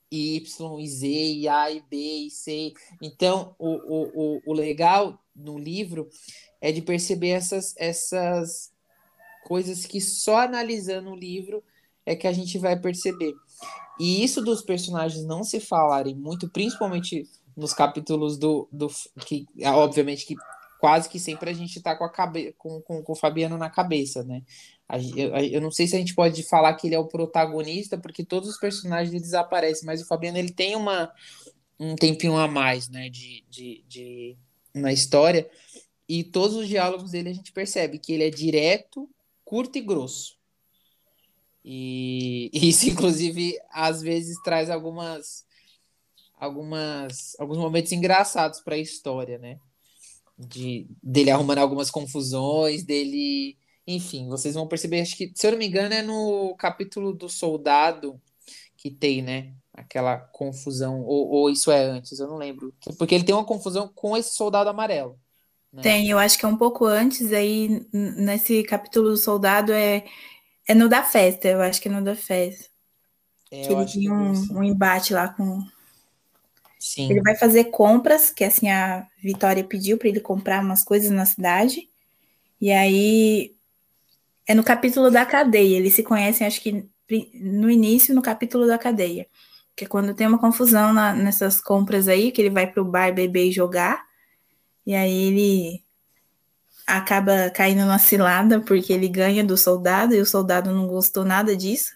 Y, 0.09 0.79
e 0.79 0.87
Z, 0.87 1.07
e 1.07 1.47
A, 1.47 1.69
e 1.69 1.81
B, 1.81 1.97
e 1.97 2.31
C. 2.31 2.73
Então, 2.99 3.55
o, 3.59 3.69
o, 3.69 4.11
o, 4.15 4.41
o 4.47 4.53
legal 4.53 5.23
no 5.35 5.59
livro 5.59 6.09
é 6.59 6.71
de 6.71 6.81
perceber 6.81 7.29
essas, 7.29 7.75
essas 7.77 8.73
coisas 9.45 9.85
que 9.85 10.01
só 10.01 10.37
analisando 10.37 11.11
o 11.11 11.15
livro 11.15 11.63
é 12.07 12.15
que 12.15 12.27
a 12.27 12.33
gente 12.33 12.57
vai 12.57 12.79
perceber. 12.79 13.35
E 13.99 14.23
isso 14.23 14.41
dos 14.41 14.63
personagens 14.63 15.23
não 15.23 15.43
se 15.43 15.59
falarem 15.59 16.15
muito, 16.15 16.49
principalmente 16.49 17.29
nos 17.55 17.71
capítulos 17.71 18.35
do, 18.35 18.67
do 18.71 18.89
que 19.27 19.45
obviamente 19.63 20.25
que 20.25 20.35
quase 20.85 21.09
que 21.09 21.19
sempre 21.19 21.49
a 21.49 21.53
gente 21.53 21.77
está 21.77 21.95
com 21.95 22.03
a 22.03 22.09
cabe, 22.11 22.53
com, 22.59 22.79
com, 22.79 23.01
com 23.01 23.13
o 23.13 23.15
Fabiano 23.15 23.57
na 23.57 23.71
cabeça, 23.71 24.23
né? 24.23 24.43
Eu, 25.17 25.35
eu 25.35 25.59
não 25.59 25.71
sei 25.71 25.87
se 25.87 25.95
a 25.95 25.97
gente 25.97 26.13
pode 26.13 26.43
falar 26.43 26.75
que 26.75 26.85
ele 26.85 26.93
é 26.93 26.99
o 26.99 27.07
protagonista, 27.07 27.97
porque 27.97 28.23
todos 28.23 28.47
os 28.47 28.59
personagens 28.59 29.19
desaparecem, 29.19 29.83
mas 29.83 29.99
o 29.99 30.05
Fabiano 30.05 30.37
ele 30.37 30.51
tem 30.51 30.75
uma, 30.75 31.11
um 31.79 31.95
tempinho 31.95 32.37
a 32.37 32.47
mais, 32.47 32.87
né, 32.87 33.09
de, 33.09 33.43
de, 33.49 33.83
de, 33.87 34.37
na 34.75 34.93
história, 34.93 35.49
e 36.07 36.23
todos 36.23 36.55
os 36.55 36.67
diálogos 36.67 37.09
dele 37.09 37.29
a 37.29 37.33
gente 37.33 37.51
percebe 37.51 37.97
que 37.97 38.13
ele 38.13 38.25
é 38.25 38.29
direto 38.29 39.09
curto 39.43 39.79
e 39.79 39.81
grosso. 39.81 40.37
E 41.63 42.51
isso, 42.53 42.87
inclusive, 42.87 43.57
às 43.71 44.03
vezes 44.03 44.37
traz 44.43 44.69
algumas, 44.69 45.47
algumas, 46.37 47.35
alguns 47.39 47.57
momentos 47.57 47.91
engraçados 47.91 48.59
para 48.59 48.75
a 48.75 48.79
história, 48.79 49.39
né? 49.39 49.59
De, 50.37 50.87
dele 51.01 51.31
arrumando 51.31 51.59
algumas 51.59 51.89
confusões, 51.89 52.83
dele. 52.83 53.57
Enfim, 53.87 54.27
vocês 54.27 54.55
vão 54.55 54.67
perceber, 54.67 55.01
acho 55.01 55.15
que, 55.15 55.31
se 55.35 55.45
eu 55.45 55.51
não 55.51 55.59
me 55.59 55.67
engano, 55.67 55.93
é 55.93 56.01
no 56.01 56.55
capítulo 56.57 57.13
do 57.13 57.29
soldado 57.29 58.19
que 58.75 58.89
tem, 58.89 59.21
né? 59.21 59.53
Aquela 59.73 60.17
confusão, 60.17 61.01
ou, 61.01 61.27
ou 61.29 61.49
isso 61.49 61.71
é 61.71 61.83
antes, 61.83 62.19
eu 62.19 62.27
não 62.27 62.37
lembro. 62.37 62.73
Porque 62.97 63.13
ele 63.13 63.23
tem 63.23 63.35
uma 63.35 63.45
confusão 63.45 63.87
com 63.93 64.15
esse 64.17 64.33
soldado 64.35 64.69
amarelo. 64.69 65.19
Né? 65.71 65.81
Tem, 65.81 66.09
eu 66.09 66.17
acho 66.17 66.37
que 66.37 66.45
é 66.45 66.47
um 66.47 66.57
pouco 66.57 66.85
antes, 66.85 67.33
aí 67.33 67.85
nesse 67.91 68.63
capítulo 68.63 69.09
do 69.09 69.17
soldado 69.17 69.73
é, 69.73 70.05
é 70.67 70.73
no 70.73 70.87
da 70.87 71.03
festa, 71.03 71.47
eu 71.49 71.61
acho 71.61 71.81
que 71.81 71.89
é 71.89 71.91
no 71.91 72.03
da 72.03 72.15
festa. 72.15 72.69
É, 73.51 73.61
que 73.61 73.73
ele 73.73 73.85
tem 73.85 74.11
um, 74.11 74.57
um, 74.57 74.63
embate 74.63 75.13
lá 75.13 75.29
com. 75.29 75.59
Sim. 76.85 77.09
Ele 77.09 77.21
vai 77.21 77.35
fazer 77.35 77.63
compras, 77.65 78.29
que 78.29 78.43
assim 78.43 78.69
a 78.69 79.07
Vitória 79.17 79.63
pediu 79.63 79.97
para 79.97 80.07
ele 80.07 80.19
comprar 80.19 80.63
umas 80.63 80.83
coisas 80.83 81.09
na 81.09 81.25
cidade. 81.25 81.89
E 82.61 82.71
aí 82.71 83.55
é 84.47 84.53
no 84.53 84.63
capítulo 84.63 85.09
da 85.09 85.25
cadeia. 85.25 85.77
Eles 85.77 85.95
se 85.95 86.03
conhecem, 86.03 86.45
acho 86.45 86.61
que 86.61 86.87
no 87.33 87.71
início, 87.71 88.13
no 88.13 88.21
capítulo 88.21 88.67
da 88.67 88.77
cadeia. 88.77 89.25
Que 89.75 89.85
é 89.85 89.87
quando 89.87 90.13
tem 90.13 90.27
uma 90.27 90.37
confusão 90.37 90.93
na, 90.93 91.11
nessas 91.15 91.59
compras 91.59 92.07
aí, 92.07 92.31
que 92.31 92.39
ele 92.39 92.51
vai 92.51 92.71
pro 92.71 92.85
bar 92.85 93.11
beber 93.11 93.47
e 93.47 93.51
jogar. 93.51 94.05
E 94.85 94.93
aí 94.93 95.11
ele 95.11 95.83
acaba 96.85 97.49
caindo 97.49 97.81
numa 97.81 97.97
cilada 97.97 98.61
porque 98.61 98.93
ele 98.93 99.07
ganha 99.07 99.43
do 99.43 99.57
soldado 99.57 100.13
e 100.13 100.21
o 100.21 100.25
soldado 100.25 100.71
não 100.71 100.87
gostou 100.87 101.25
nada 101.25 101.57
disso. 101.57 101.95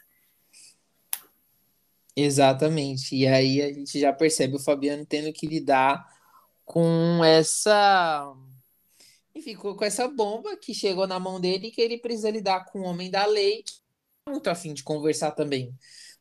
Exatamente. 2.20 3.16
E 3.16 3.28
aí 3.28 3.62
a 3.62 3.72
gente 3.72 4.00
já 4.00 4.12
percebe 4.12 4.56
o 4.56 4.60
Fabiano 4.60 5.06
tendo 5.06 5.32
que 5.32 5.48
lidar 5.48 6.06
com 6.66 7.24
essa. 7.24 8.34
Enfim, 9.34 9.56
com 9.56 9.86
essa 9.86 10.08
bomba 10.08 10.58
que 10.58 10.74
chegou 10.74 11.08
na 11.08 11.20
mão 11.20 11.40
dele 11.40 11.68
e 11.68 11.72
que 11.72 11.82
ele 11.82 11.98
precisa 11.98 12.30
lidar 12.30 12.66
com 12.66 12.82
o 12.82 12.84
homem 12.84 13.10
da 13.10 13.26
lei, 13.26 13.64
muito 14.28 14.50
afim 14.50 14.74
de 14.74 14.84
conversar 14.84 15.32
também. 15.32 15.74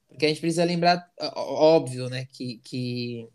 Porque 0.08 0.24
a 0.24 0.28
gente 0.28 0.40
precisa 0.40 0.64
lembrar, 0.64 1.10
óbvio, 1.34 2.08
né, 2.08 2.26
que, 2.32 2.58
que 2.58 3.28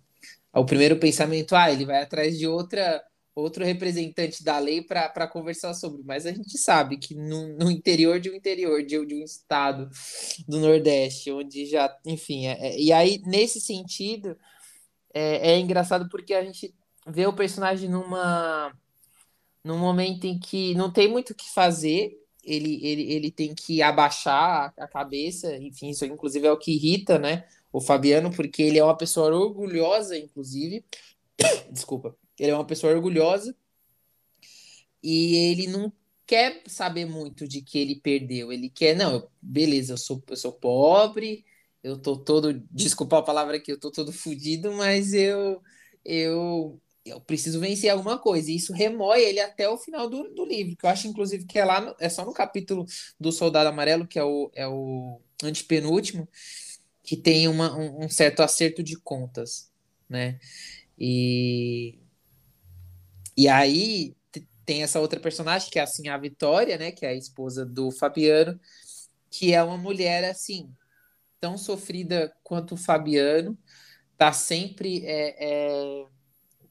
o 0.53 0.65
primeiro 0.65 0.97
pensamento, 0.99 1.55
ah, 1.55 1.71
ele 1.71 1.85
vai 1.85 2.01
atrás 2.01 2.37
de 2.37 2.47
outra 2.47 3.03
outro 3.35 3.65
representante 3.65 4.43
da 4.43 4.59
lei 4.59 4.81
para 4.81 5.27
conversar 5.27 5.73
sobre, 5.73 6.03
mas 6.03 6.25
a 6.25 6.31
gente 6.31 6.57
sabe 6.57 6.97
que 6.97 7.15
no, 7.15 7.57
no 7.57 7.71
interior 7.71 8.19
de 8.19 8.29
um 8.29 8.35
interior, 8.35 8.83
de, 8.83 9.03
de, 9.05 9.15
um 9.15 9.23
estado 9.23 9.89
do 10.47 10.59
Nordeste, 10.59 11.31
onde 11.31 11.65
já, 11.65 11.95
enfim, 12.05 12.45
é, 12.47 12.67
é, 12.67 12.79
e 12.79 12.91
aí 12.93 13.21
nesse 13.25 13.59
sentido 13.59 14.37
é, 15.13 15.53
é, 15.53 15.59
engraçado 15.59 16.07
porque 16.09 16.33
a 16.33 16.43
gente 16.43 16.73
vê 17.07 17.25
o 17.25 17.33
personagem 17.33 17.89
numa 17.89 18.71
num 19.63 19.79
momento 19.79 20.25
em 20.25 20.37
que 20.37 20.75
não 20.75 20.91
tem 20.91 21.07
muito 21.07 21.29
o 21.31 21.35
que 21.35 21.49
fazer, 21.49 22.19
ele, 22.43 22.85
ele, 22.85 23.13
ele 23.13 23.31
tem 23.31 23.55
que 23.55 23.81
abaixar 23.81 24.73
a 24.77 24.87
cabeça, 24.87 25.55
enfim, 25.57 25.89
isso 25.89 26.05
inclusive 26.05 26.45
é 26.45 26.51
o 26.51 26.57
que 26.57 26.73
irrita, 26.73 27.17
né, 27.17 27.47
o 27.71 27.79
Fabiano, 27.79 28.29
porque 28.29 28.61
ele 28.61 28.77
é 28.77 28.83
uma 28.83 28.97
pessoa 28.97 29.33
orgulhosa, 29.33 30.17
inclusive, 30.17 30.83
desculpa, 31.71 32.15
ele 32.39 32.51
é 32.51 32.55
uma 32.55 32.65
pessoa 32.65 32.93
orgulhosa 32.93 33.55
e 35.01 35.35
ele 35.35 35.67
não 35.67 35.91
quer 36.25 36.63
saber 36.67 37.05
muito 37.05 37.47
de 37.47 37.61
que 37.61 37.77
ele 37.77 37.95
perdeu. 37.99 38.51
Ele 38.51 38.69
quer, 38.69 38.95
não, 38.95 39.27
beleza, 39.41 39.93
eu 39.93 39.97
sou, 39.97 40.23
eu 40.29 40.37
sou 40.37 40.53
pobre, 40.53 41.45
eu 41.83 41.97
tô 41.97 42.17
todo, 42.17 42.53
desculpa 42.71 43.19
a 43.19 43.23
palavra 43.23 43.57
aqui, 43.57 43.71
eu 43.71 43.79
tô 43.79 43.91
todo 43.91 44.11
fodido, 44.13 44.71
mas 44.73 45.13
eu, 45.13 45.61
eu, 46.05 46.81
eu 47.05 47.19
preciso 47.21 47.59
vencer 47.59 47.89
alguma 47.89 48.17
coisa. 48.17 48.49
E 48.49 48.55
isso 48.55 48.73
remói 48.73 49.21
ele 49.23 49.39
até 49.41 49.67
o 49.69 49.77
final 49.77 50.09
do, 50.09 50.33
do 50.33 50.45
livro, 50.45 50.77
que 50.77 50.85
eu 50.85 50.89
acho, 50.89 51.07
inclusive, 51.07 51.45
que 51.45 51.59
é 51.59 51.65
lá, 51.65 51.81
no, 51.81 51.95
é 51.99 52.09
só 52.09 52.25
no 52.25 52.33
capítulo 52.33 52.85
do 53.19 53.31
Soldado 53.31 53.69
Amarelo, 53.69 54.07
que 54.07 54.17
é 54.17 54.23
o, 54.23 54.49
é 54.55 54.67
o 54.67 55.21
antepenúltimo, 55.43 56.27
que 57.03 57.17
tem 57.17 57.47
uma, 57.49 57.75
um, 57.77 58.05
um 58.05 58.09
certo 58.09 58.41
acerto 58.41 58.81
de 58.81 58.97
contas, 58.97 59.69
né? 60.07 60.39
E 60.97 61.99
e 63.35 63.47
aí 63.47 64.15
tem 64.65 64.83
essa 64.83 64.99
outra 64.99 65.19
personagem, 65.19 65.69
que 65.69 65.79
é 65.79 65.81
assim 65.83 66.07
a 66.07 66.17
Vitória, 66.17 66.77
né? 66.77 66.91
Que 66.91 67.05
é 67.05 67.09
a 67.09 67.15
esposa 67.15 67.65
do 67.65 67.91
Fabiano, 67.91 68.59
que 69.29 69.53
é 69.53 69.61
uma 69.63 69.77
mulher 69.77 70.23
assim, 70.25 70.73
tão 71.39 71.57
sofrida 71.57 72.33
quanto 72.43 72.75
o 72.75 72.77
Fabiano, 72.77 73.57
tá 74.17 74.31
sempre 74.31 75.05
é, 75.05 75.35
é, 75.39 76.05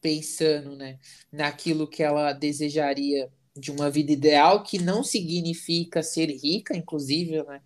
pensando 0.01 0.77
né, 0.77 0.99
naquilo 1.31 1.87
que 1.89 2.03
ela 2.03 2.33
desejaria 2.33 3.31
de 3.55 3.71
uma 3.71 3.91
vida 3.91 4.13
ideal, 4.13 4.63
que 4.63 4.79
não 4.79 5.05
significa 5.05 6.03
ser 6.03 6.31
rica, 6.31 6.77
inclusive, 6.77 7.43
né? 7.45 7.61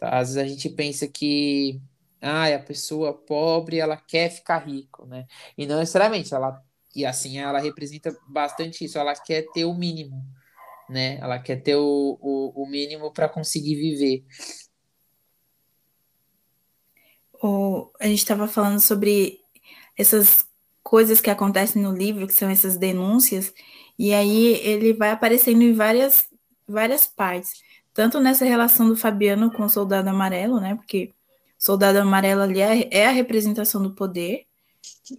Às 0.00 0.34
vezes 0.34 0.36
a 0.36 0.46
gente 0.46 0.68
pensa 0.70 1.08
que 1.08 1.80
ah, 2.20 2.46
a 2.54 2.58
pessoa 2.58 3.12
pobre 3.14 3.78
ela 3.78 3.96
quer 3.96 4.30
ficar 4.30 4.58
rico, 4.58 5.06
né? 5.06 5.26
E 5.58 5.66
não 5.66 5.78
necessariamente, 5.78 6.34
ela 6.34 6.62
e 6.96 7.04
assim 7.04 7.38
ela 7.38 7.58
representa 7.58 8.16
bastante 8.26 8.84
isso. 8.84 8.98
Ela 8.98 9.14
quer 9.14 9.42
ter 9.52 9.66
o 9.66 9.74
mínimo, 9.74 10.24
né? 10.88 11.18
Ela 11.18 11.38
quer 11.38 11.56
ter 11.62 11.76
o, 11.76 12.18
o, 12.20 12.62
o 12.62 12.66
mínimo 12.66 13.12
para 13.12 13.28
conseguir 13.28 13.76
viver. 13.76 14.24
O, 17.42 17.90
a 18.00 18.06
gente 18.06 18.20
estava 18.20 18.48
falando 18.48 18.80
sobre 18.80 19.40
essas 19.96 20.46
coisas 20.82 21.20
que 21.20 21.28
acontecem 21.28 21.82
no 21.82 21.92
livro, 21.92 22.26
que 22.26 22.32
são 22.32 22.48
essas 22.48 22.78
denúncias, 22.78 23.52
e 23.98 24.14
aí 24.14 24.54
ele 24.62 24.94
vai 24.94 25.10
aparecendo 25.10 25.62
em 25.62 25.74
várias, 25.74 26.24
várias 26.66 27.06
partes. 27.06 27.62
Tanto 27.92 28.20
nessa 28.20 28.44
relação 28.44 28.88
do 28.88 28.96
Fabiano 28.96 29.50
com 29.52 29.64
o 29.64 29.68
Soldado 29.68 30.08
Amarelo, 30.08 30.60
né? 30.60 30.74
Porque 30.76 31.12
o 31.58 31.62
Soldado 31.62 31.98
Amarelo 31.98 32.42
ali 32.42 32.60
é, 32.60 32.88
é 32.90 33.06
a 33.06 33.10
representação 33.10 33.82
do 33.82 33.94
poder, 33.94 34.46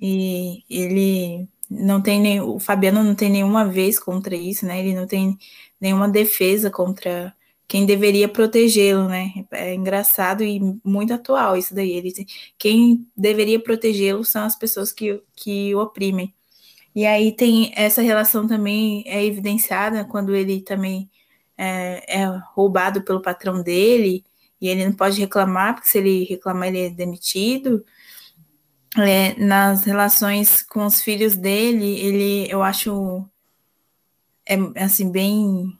e 0.02 0.64
ele 0.70 1.48
não 1.70 2.02
tem 2.02 2.20
nem, 2.22 2.42
o 2.42 2.60
Fabiano 2.60 3.04
não 3.04 3.16
tem 3.16 3.30
nenhuma 3.30 3.68
vez 3.68 4.00
contra 4.00 4.36
isso, 4.36 4.66
né? 4.66 4.80
Ele 4.80 4.96
não 4.96 5.08
tem 5.08 5.38
nenhuma 5.80 6.08
defesa 6.08 6.70
contra 6.72 7.36
quem 7.68 7.86
deveria 7.86 8.30
protegê-lo, 8.30 9.08
né? 9.08 9.34
É 9.52 9.74
engraçado 9.76 10.44
e 10.44 10.60
muito 10.84 11.14
atual 11.14 11.58
isso 11.58 11.76
daí. 11.76 11.92
Ele, 11.92 12.14
quem 12.58 13.06
deveria 13.16 13.60
protegê-lo 13.62 14.24
são 14.24 14.44
as 14.44 14.56
pessoas 14.56 14.92
que, 14.92 15.22
que 15.36 15.76
o 15.76 15.80
oprimem. 15.80 16.34
E 16.96 17.06
aí 17.06 17.32
tem 17.32 17.72
essa 17.76 18.02
relação 18.02 18.48
também 18.48 19.04
é 19.06 19.24
evidenciada 19.24 20.06
quando 20.06 20.36
ele 20.36 20.62
também 20.62 21.10
é, 21.58 22.22
é 22.22 22.26
roubado 22.54 23.04
pelo 23.04 23.22
patrão 23.22 23.62
dele 23.62 24.24
e 24.60 24.68
ele 24.70 24.86
não 24.86 24.94
pode 24.94 25.20
reclamar, 25.20 25.76
porque 25.76 25.90
se 25.92 25.98
ele 26.00 26.24
reclamar 26.24 26.70
ele 26.70 26.88
é 26.88 26.90
demitido 26.90 27.86
é, 29.04 29.36
nas 29.38 29.84
relações 29.84 30.62
com 30.64 30.86
os 30.86 31.02
filhos 31.02 31.36
dele, 31.36 32.00
ele, 32.00 32.52
eu 32.52 32.64
acho, 32.64 33.26
é 34.46 34.56
assim, 34.84 35.12
bem 35.12 35.78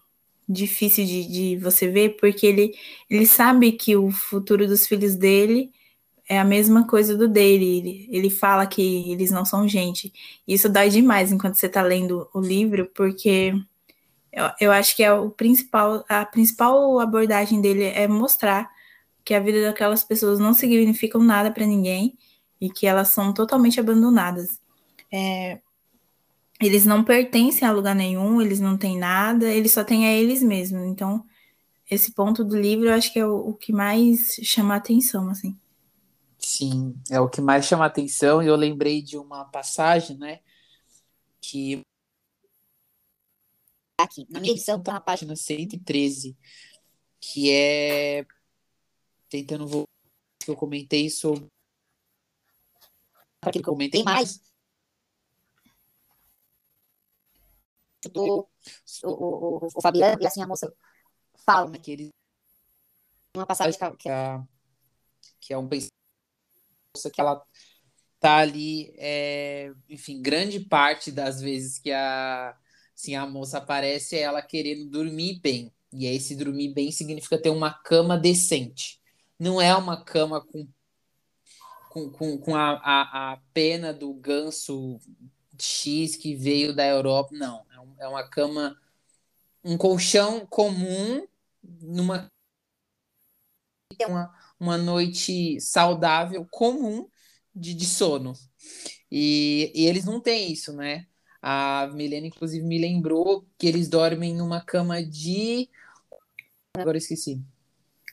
difícil 0.48 1.06
de, 1.06 1.28
de 1.28 1.58
você 1.58 1.90
ver, 1.90 2.18
porque 2.18 2.46
ele, 2.46 2.74
ele 3.10 3.26
sabe 3.26 3.72
que 3.74 3.96
o 3.96 4.12
futuro 4.12 4.68
dos 4.68 4.88
filhos 4.88 5.16
dele 5.16 5.72
é 6.30 6.40
a 6.40 6.44
mesma 6.44 6.88
coisa 6.88 7.18
do 7.18 7.28
dele. 7.28 7.78
Ele, 7.78 8.10
ele 8.12 8.30
fala 8.30 8.66
que 8.68 9.12
eles 9.12 9.32
não 9.32 9.46
são 9.46 9.68
gente. 9.68 10.14
Isso 10.48 10.70
dói 10.70 10.90
demais 10.90 11.32
enquanto 11.32 11.56
você 11.56 11.68
está 11.68 11.82
lendo 11.82 12.30
o 12.34 12.40
livro, 12.40 12.90
porque 12.94 13.54
eu, 14.32 14.46
eu 14.60 14.72
acho 14.72 14.96
que 14.96 15.04
é 15.04 15.14
o 15.14 15.30
principal, 15.30 16.06
a 16.08 16.26
principal 16.26 17.00
abordagem 17.00 17.62
dele 17.62 17.86
é 17.86 18.08
mostrar 18.08 18.70
que 19.24 19.34
a 19.34 19.40
vida 19.40 19.62
daquelas 19.64 20.04
pessoas 20.04 20.40
não 20.40 20.54
significam 20.54 21.22
nada 21.22 21.52
para 21.52 21.66
ninguém 21.66 22.18
e 22.60 22.70
que 22.70 22.88
elas 22.88 23.10
são 23.10 23.34
totalmente 23.34 23.80
abandonadas. 23.80 24.60
É, 25.12 25.60
eles 26.60 26.86
não 26.86 27.04
pertencem 27.04 27.68
a 27.68 27.72
lugar 27.72 27.96
nenhum, 27.96 28.42
eles 28.42 28.60
não 28.60 28.78
têm 28.78 28.98
nada, 28.98 29.48
eles 29.48 29.72
só 29.72 29.84
têm 29.84 30.08
a 30.08 30.14
eles 30.14 30.42
mesmos. 30.42 30.84
Então, 30.84 31.24
esse 31.90 32.12
ponto 32.12 32.44
do 32.44 32.60
livro 32.60 32.88
eu 32.88 32.94
acho 32.94 33.14
que 33.14 33.20
é 33.20 33.26
o, 33.26 33.50
o 33.50 33.54
que 33.54 33.72
mais 33.72 34.40
chama 34.44 34.74
a 34.74 34.78
atenção, 34.78 35.30
assim. 35.30 35.58
Sim, 36.40 36.96
é 37.10 37.20
o 37.20 37.30
que 37.30 37.42
mais 37.42 37.66
chama 37.66 37.84
a 37.84 37.88
atenção, 37.88 38.42
e 38.42 38.48
eu 38.48 38.56
lembrei 38.56 39.02
de 39.02 39.18
uma 39.18 39.46
passagem, 39.46 40.18
né, 40.18 40.40
que 41.42 41.82
aqui, 44.00 44.26
na 44.30 44.40
minha 44.40 44.54
edição 44.54 44.82
tá 44.82 44.94
na 44.94 45.02
página 45.02 45.36
113, 45.36 46.38
que 47.20 47.52
é 47.52 48.26
tentando 49.30 49.68
voltar 49.68 49.88
que 50.44 50.52
eu 50.52 50.56
comentei 50.56 51.10
sobre 51.10 51.48
para 53.48 53.50
aquilo 53.50 53.64
que 53.64 53.70
eu 53.70 53.74
comentei 53.74 54.04
mais. 54.04 54.42
O, 58.16 58.42
o, 58.42 58.46
o, 59.04 59.68
o 59.76 59.82
Fabiano 59.82 60.22
e 60.22 60.28
assim 60.28 60.42
a 60.42 60.48
moça 60.48 60.72
falam 61.46 61.70
né, 61.70 61.80
que 61.80 61.92
ele 61.92 62.10
uma 63.36 63.46
passagem 63.46 63.78
que, 63.98 64.10
a, 64.10 64.44
que 65.40 65.54
é 65.54 65.58
um 65.58 65.68
pensamento 65.68 65.92
que 67.14 67.22
ela 67.22 67.44
tá 68.20 68.38
ali, 68.38 68.94
é, 68.98 69.72
enfim, 69.88 70.22
grande 70.22 70.60
parte 70.60 71.12
das 71.12 71.40
vezes 71.40 71.78
que 71.78 71.92
a, 71.92 72.58
assim, 72.96 73.16
a 73.16 73.28
moça 73.28 73.60
aparece 73.60 74.16
é 74.16 74.22
ela 74.22 74.42
querendo 74.42 74.90
dormir 74.90 75.40
bem. 75.40 75.72
E 75.94 76.08
aí, 76.08 76.16
esse 76.16 76.36
dormir 76.36 76.74
bem 76.74 76.92
significa 76.92 77.40
ter 77.40 77.50
uma 77.50 77.72
cama 77.72 78.18
decente. 78.18 79.00
Não 79.40 79.62
é 79.62 79.76
uma 79.76 80.04
cama 80.04 80.44
com 80.44 80.68
com, 81.98 82.10
com, 82.12 82.38
com 82.38 82.56
a, 82.56 82.74
a, 82.74 83.34
a, 83.34 83.38
pena 83.54 83.92
do 83.92 84.14
ganso 84.14 85.00
X 85.60 86.16
que 86.16 86.36
veio 86.36 86.76
da 86.76 86.86
Europa. 86.86 87.30
Não, 87.32 87.66
é, 87.74 87.80
um, 87.80 87.96
é 88.02 88.08
uma 88.08 88.24
cama, 88.28 88.78
um 89.64 89.78
colchão 89.78 90.46
comum 90.46 91.26
numa 91.82 92.30
uma, 94.06 94.32
uma 94.60 94.78
noite 94.78 95.60
saudável 95.60 96.46
comum 96.52 97.10
de, 97.56 97.74
de 97.74 97.86
sono. 97.86 98.34
E, 99.12 99.72
e 99.74 99.86
eles 99.88 100.06
não 100.06 100.20
têm 100.20 100.52
isso, 100.52 100.74
né? 100.74 101.08
A 101.42 101.90
Milena, 101.94 102.28
inclusive, 102.28 102.66
me 102.66 102.78
lembrou 102.78 103.48
que 103.58 103.68
eles 103.68 103.88
dormem 103.88 104.36
numa 104.36 104.62
cama 104.62 105.04
de. 105.04 105.70
Agora 106.76 106.98
esqueci. 106.98 107.42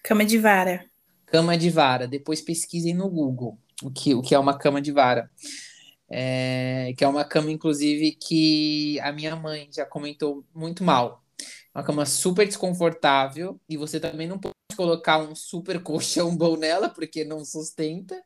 Cama 0.02 0.24
de 0.24 0.38
vara 0.38 0.88
cama 1.34 1.58
de 1.58 1.68
vara. 1.68 2.06
Depois 2.06 2.40
pesquisem 2.40 2.94
no 2.94 3.10
Google 3.10 3.58
o 3.82 3.90
que, 3.90 4.14
o 4.14 4.22
que 4.22 4.34
é 4.34 4.38
uma 4.38 4.56
cama 4.56 4.80
de 4.80 4.92
vara. 4.92 5.30
É, 6.08 6.92
que 6.96 7.02
é 7.02 7.08
uma 7.08 7.24
cama, 7.24 7.50
inclusive, 7.50 8.12
que 8.12 9.00
a 9.00 9.10
minha 9.10 9.34
mãe 9.34 9.68
já 9.72 9.84
comentou 9.84 10.44
muito 10.54 10.84
mal. 10.84 11.24
Uma 11.74 11.82
cama 11.82 12.06
super 12.06 12.46
desconfortável 12.46 13.60
e 13.68 13.76
você 13.76 13.98
também 13.98 14.28
não 14.28 14.38
pode 14.38 14.54
colocar 14.76 15.18
um 15.18 15.34
super 15.34 15.82
colchão 15.82 16.36
bom 16.36 16.56
nela, 16.56 16.88
porque 16.88 17.24
não 17.24 17.44
sustenta. 17.44 18.22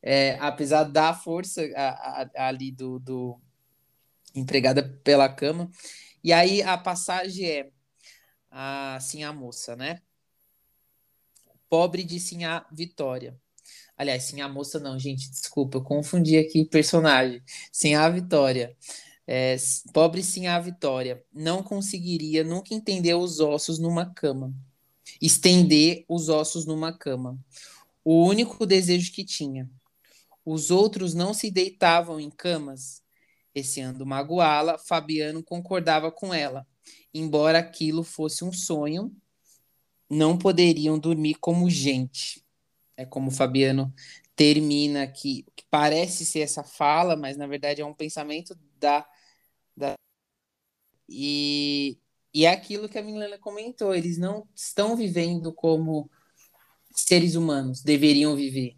É, 0.00 0.36
apesar 0.40 0.84
da 0.84 1.12
força 1.12 1.62
a, 1.74 2.22
a, 2.22 2.48
ali 2.48 2.70
do, 2.70 3.00
do 3.00 3.40
empregada 4.34 4.82
pela 5.02 5.28
cama. 5.28 5.70
E 6.22 6.32
aí 6.32 6.62
a 6.62 6.76
passagem 6.76 7.46
é 7.46 7.70
assim 8.50 9.24
a 9.24 9.32
moça, 9.32 9.74
né? 9.76 10.00
Pobre 11.68 12.02
de 12.02 12.18
Sinhá 12.18 12.66
Vitória. 12.72 13.38
Aliás, 13.98 14.22
sim, 14.22 14.40
a 14.40 14.48
moça 14.48 14.78
não, 14.78 14.96
gente, 14.96 15.28
desculpa, 15.28 15.78
eu 15.78 15.82
confundi 15.82 16.38
aqui 16.38 16.64
personagem. 16.64 17.42
Sim, 17.72 17.96
a 17.96 18.08
Vitória. 18.08 18.76
É, 19.26 19.56
pobre 19.92 20.22
sim 20.22 20.46
a 20.46 20.56
Vitória. 20.60 21.20
Não 21.32 21.64
conseguiria 21.64 22.44
nunca 22.44 22.72
entender 22.72 23.14
os 23.14 23.40
ossos 23.40 23.76
numa 23.80 24.06
cama. 24.06 24.54
Estender 25.20 26.04
os 26.08 26.28
ossos 26.28 26.64
numa 26.64 26.96
cama. 26.96 27.36
O 28.04 28.24
único 28.24 28.64
desejo 28.64 29.12
que 29.12 29.24
tinha. 29.24 29.68
Os 30.44 30.70
outros 30.70 31.12
não 31.12 31.34
se 31.34 31.50
deitavam 31.50 32.20
em 32.20 32.30
camas. 32.30 33.02
Receando 33.52 34.06
magoá-la, 34.06 34.78
Fabiano 34.78 35.42
concordava 35.42 36.12
com 36.12 36.32
ela. 36.32 36.64
Embora 37.12 37.58
aquilo 37.58 38.04
fosse 38.04 38.44
um 38.44 38.52
sonho, 38.52 39.12
não 40.08 40.38
poderiam 40.38 40.96
dormir 41.00 41.34
como 41.40 41.68
gente 41.68 42.46
é 42.98 43.06
como 43.06 43.28
o 43.28 43.30
Fabiano 43.30 43.94
termina 44.34 45.04
aqui, 45.04 45.46
que 45.56 45.64
parece 45.70 46.26
ser 46.26 46.40
essa 46.40 46.64
fala, 46.64 47.16
mas 47.16 47.36
na 47.36 47.46
verdade 47.46 47.80
é 47.80 47.86
um 47.86 47.94
pensamento 47.94 48.58
da. 48.78 49.06
da 49.76 49.94
e, 51.08 51.96
e 52.34 52.44
é 52.44 52.50
aquilo 52.50 52.88
que 52.88 52.98
a 52.98 53.02
Milena 53.02 53.38
comentou, 53.38 53.94
eles 53.94 54.18
não 54.18 54.46
estão 54.54 54.96
vivendo 54.96 55.52
como 55.52 56.10
seres 56.90 57.36
humanos 57.36 57.82
deveriam 57.82 58.34
viver. 58.34 58.76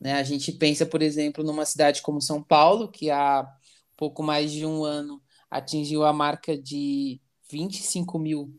Né? 0.00 0.14
A 0.14 0.24
gente 0.24 0.50
pensa, 0.52 0.84
por 0.84 1.00
exemplo, 1.00 1.44
numa 1.44 1.64
cidade 1.64 2.02
como 2.02 2.20
São 2.20 2.42
Paulo, 2.42 2.90
que 2.90 3.08
há 3.10 3.48
pouco 3.96 4.22
mais 4.22 4.50
de 4.50 4.66
um 4.66 4.84
ano 4.84 5.22
atingiu 5.48 6.04
a 6.04 6.12
marca 6.12 6.58
de 6.58 7.20
25 7.48 8.18
mil 8.18 8.52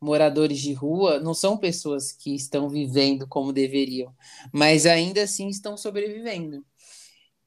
moradores 0.00 0.58
de 0.60 0.72
rua 0.72 1.18
não 1.20 1.34
são 1.34 1.56
pessoas 1.56 2.12
que 2.12 2.34
estão 2.34 2.68
vivendo 2.68 3.26
como 3.26 3.52
deveriam, 3.52 4.14
mas 4.52 4.86
ainda 4.86 5.22
assim 5.22 5.48
estão 5.48 5.76
sobrevivendo. 5.76 6.64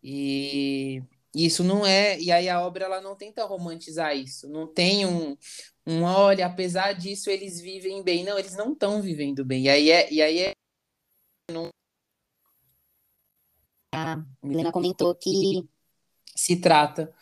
E 0.03 1.03
isso 1.33 1.63
não 1.63 1.85
é. 1.85 2.19
E 2.19 2.31
aí 2.31 2.49
a 2.49 2.61
obra 2.65 2.85
ela 2.85 3.01
não 3.01 3.15
tenta 3.15 3.45
romantizar 3.45 4.15
isso. 4.15 4.49
Não 4.49 4.67
tem 4.67 5.05
um, 5.05 5.37
um 5.85 6.03
olha, 6.03 6.45
apesar 6.45 6.93
disso 6.93 7.29
eles 7.29 7.59
vivem 7.61 8.03
bem. 8.03 8.23
Não, 8.23 8.37
eles 8.37 8.55
não 8.55 8.73
estão 8.73 9.01
vivendo 9.01 9.45
bem. 9.45 9.63
E 9.63 9.69
aí 9.69 9.91
é. 9.91 10.11
E 10.11 10.21
aí 10.21 10.39
é 10.39 10.51
não... 11.51 11.69
A 13.93 14.23
Milena 14.41 14.71
comentou 14.71 15.13
que 15.15 15.67
se 16.35 16.59
trata. 16.59 17.13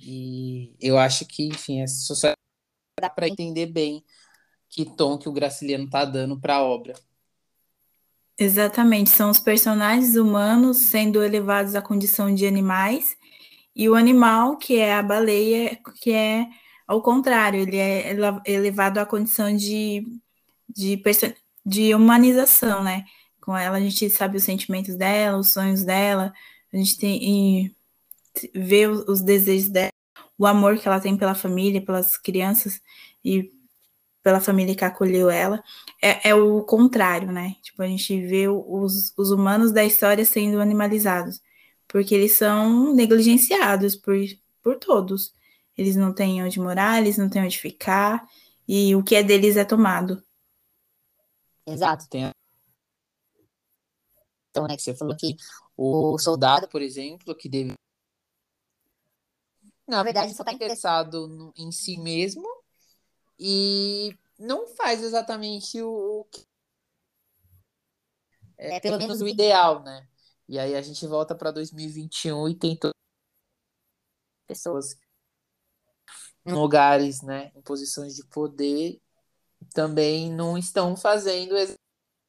E 0.00 0.74
eu 0.80 0.98
acho 0.98 1.24
que, 1.24 1.46
enfim, 1.46 1.82
é 1.82 1.86
só 1.86 2.14
dá 3.00 3.08
para 3.08 3.28
entender 3.28 3.66
bem 3.66 4.04
que 4.68 4.84
tom 4.84 5.18
que 5.18 5.28
o 5.28 5.32
Graciliano 5.32 5.84
está 5.84 6.04
dando 6.04 6.38
para 6.38 6.56
a 6.56 6.62
obra. 6.62 6.94
Exatamente, 8.38 9.10
são 9.10 9.30
os 9.30 9.40
personagens 9.40 10.14
humanos 10.14 10.76
sendo 10.76 11.22
elevados 11.22 11.74
à 11.74 11.82
condição 11.82 12.32
de 12.32 12.46
animais 12.46 13.16
e 13.74 13.88
o 13.88 13.94
animal, 13.94 14.56
que 14.56 14.76
é 14.76 14.94
a 14.94 15.02
baleia, 15.02 15.76
que 16.00 16.12
é 16.12 16.46
ao 16.88 17.02
contrário, 17.02 17.60
ele 17.60 17.76
é 17.76 18.16
elevado 18.46 18.98
à 18.98 19.04
condição 19.04 19.54
de, 19.54 20.02
de, 20.68 21.02
de 21.66 21.94
humanização, 21.94 22.82
né? 22.82 23.04
Com 23.42 23.54
ela 23.56 23.76
a 23.76 23.80
gente 23.80 24.08
sabe 24.08 24.38
os 24.38 24.44
sentimentos 24.44 24.94
dela, 24.96 25.36
os 25.38 25.50
sonhos 25.50 25.84
dela, 25.84 26.32
a 26.72 26.76
gente 26.76 26.96
tem 26.96 27.76
vê 28.54 28.86
os 28.86 29.20
desejos 29.20 29.68
dela, 29.68 29.92
o 30.38 30.46
amor 30.46 30.78
que 30.78 30.88
ela 30.88 31.00
tem 31.00 31.16
pela 31.16 31.34
família, 31.34 31.84
pelas 31.84 32.16
crianças 32.16 32.80
e 33.24 33.52
pela 34.28 34.40
família 34.42 34.76
que 34.76 34.84
acolheu 34.84 35.30
ela, 35.30 35.64
é, 36.02 36.28
é, 36.28 36.34
o 36.34 36.62
contrário, 36.62 37.32
né? 37.32 37.56
Tipo, 37.62 37.82
a 37.82 37.86
gente 37.86 38.20
vê 38.26 38.46
os, 38.46 39.14
os 39.16 39.30
humanos 39.30 39.72
da 39.72 39.82
história 39.82 40.22
sendo 40.22 40.60
animalizados, 40.60 41.40
porque 41.88 42.14
eles 42.14 42.32
são 42.32 42.92
negligenciados 42.92 43.96
por, 43.96 44.14
por 44.62 44.76
todos. 44.76 45.34
Eles 45.78 45.96
não 45.96 46.12
têm 46.12 46.44
onde 46.44 46.60
morar, 46.60 47.00
eles 47.00 47.16
não 47.16 47.30
têm 47.30 47.42
onde 47.42 47.58
ficar, 47.58 48.28
e 48.68 48.94
o 48.94 49.02
que 49.02 49.14
é 49.14 49.22
deles 49.22 49.56
é 49.56 49.64
tomado. 49.64 50.22
Exato. 51.66 52.04
Então, 54.50 54.66
né, 54.68 54.76
que 54.76 54.82
você 54.82 54.94
falou 54.94 55.16
que 55.16 55.36
o 55.74 56.18
soldado, 56.18 56.68
por 56.68 56.82
exemplo, 56.82 57.34
que 57.34 57.48
deve. 57.48 57.72
Na 59.86 60.02
verdade, 60.02 60.34
só 60.34 60.42
está 60.42 60.52
interessado 60.52 61.50
em 61.56 61.72
si 61.72 61.96
mesmo 61.96 62.57
e 63.38 64.18
não 64.38 64.66
faz 64.68 65.02
exatamente 65.02 65.80
o, 65.82 66.26
que 66.30 66.46
é, 68.56 68.76
é 68.76 68.80
pelo 68.80 68.98
menos 68.98 69.20
o 69.20 69.28
ideal, 69.28 69.82
né? 69.82 70.08
E 70.48 70.58
aí 70.58 70.74
a 70.74 70.82
gente 70.82 71.06
volta 71.06 71.34
para 71.34 71.50
2021 71.50 72.48
e 72.48 72.54
tem 72.54 72.76
todas 72.76 72.94
pessoas 74.46 74.96
em 76.44 76.52
lugares, 76.52 77.20
né, 77.20 77.52
em 77.54 77.60
posições 77.60 78.16
de 78.16 78.24
poder, 78.24 78.98
também 79.74 80.32
não 80.32 80.56
estão 80.56 80.96
fazendo 80.96 81.54
o 81.54 81.66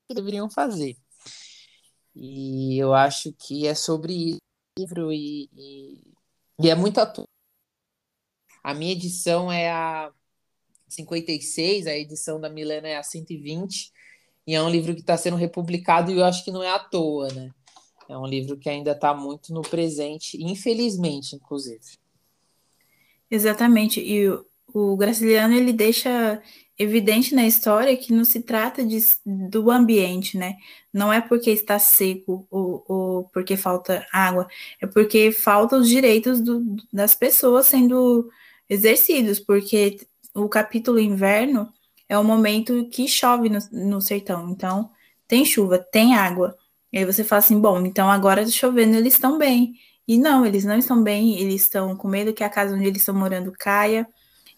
que 0.08 0.14
deveriam 0.14 0.50
fazer. 0.50 0.98
E 2.14 2.78
eu 2.78 2.94
acho 2.94 3.32
que 3.34 3.66
é 3.66 3.74
sobre 3.74 4.14
isso 4.14 4.40
livro 4.80 5.12
e, 5.12 5.50
e, 5.54 6.14
e 6.60 6.70
é 6.70 6.76
muito 6.76 7.00
atual. 7.00 7.28
A 8.64 8.74
minha 8.74 8.92
edição 8.92 9.52
é 9.52 9.72
a 9.72 10.12
56, 10.94 11.88
a 11.88 11.96
edição 11.96 12.40
da 12.40 12.50
Milena 12.50 12.88
é 12.88 12.98
a 12.98 13.04
120, 13.04 13.92
e 14.48 14.56
é 14.56 14.62
um 14.62 14.70
livro 14.70 14.94
que 14.96 15.02
está 15.02 15.16
sendo 15.16 15.36
republicado 15.36 16.12
e 16.12 16.18
eu 16.18 16.26
acho 16.26 16.44
que 16.44 16.52
não 16.52 16.64
é 16.64 16.70
à 16.70 16.80
toa, 16.80 17.28
né? 17.30 17.52
É 18.10 18.18
um 18.18 18.26
livro 18.26 18.58
que 18.58 18.68
ainda 18.68 18.92
está 18.92 19.14
muito 19.14 19.54
no 19.54 19.62
presente, 19.62 20.44
infelizmente, 20.44 21.36
inclusive. 21.36 22.00
Exatamente, 23.30 24.02
e 24.02 24.28
o, 24.28 24.44
o 24.74 24.98
Graciliano 24.98 25.54
ele 25.54 25.72
deixa 25.72 26.42
evidente 26.80 27.36
na 27.36 27.46
história 27.46 27.96
que 27.98 28.14
não 28.14 28.24
se 28.24 28.42
trata 28.42 28.84
de, 28.86 28.98
do 29.26 29.70
ambiente, 29.70 30.38
né? 30.38 30.56
Não 30.94 31.12
é 31.12 31.20
porque 31.20 31.52
está 31.52 31.78
seco 31.78 32.48
ou, 32.50 32.84
ou 32.88 33.24
porque 33.26 33.58
falta 33.58 34.08
água, 34.12 34.48
é 34.82 34.88
porque 34.88 35.32
faltam 35.32 35.82
os 35.82 35.90
direitos 35.90 36.40
do, 36.42 36.78
das 36.92 37.14
pessoas 37.14 37.66
sendo 37.66 38.30
exercidos, 38.70 39.40
porque 39.40 39.98
o 40.34 40.48
capítulo 40.50 41.00
inverno 41.00 41.72
é 42.08 42.18
o 42.18 42.24
momento 42.24 42.88
que 42.90 43.08
chove 43.08 43.50
no, 43.50 43.60
no 43.72 44.02
sertão. 44.02 44.50
Então, 44.50 44.90
tem 45.28 45.46
chuva, 45.46 45.78
tem 45.78 46.16
água. 46.16 46.56
E 46.92 46.98
aí 46.98 47.06
você 47.06 47.24
fala 47.24 47.40
assim: 47.40 47.60
bom, 47.60 47.86
então 47.86 48.10
agora 48.10 48.44
tá 48.44 48.50
chovendo, 48.52 48.96
eles 48.98 49.14
estão 49.14 49.38
bem. 49.38 49.76
E 50.08 50.18
não, 50.18 50.46
eles 50.46 50.66
não 50.66 50.78
estão 50.78 51.04
bem, 51.04 51.40
eles 51.40 51.62
estão 51.62 51.96
com 51.96 52.08
medo 52.08 52.34
que 52.34 52.44
a 52.44 52.50
casa 52.50 52.76
onde 52.76 52.86
eles 52.88 53.02
estão 53.02 53.14
morando 53.14 53.52
caia, 53.52 54.08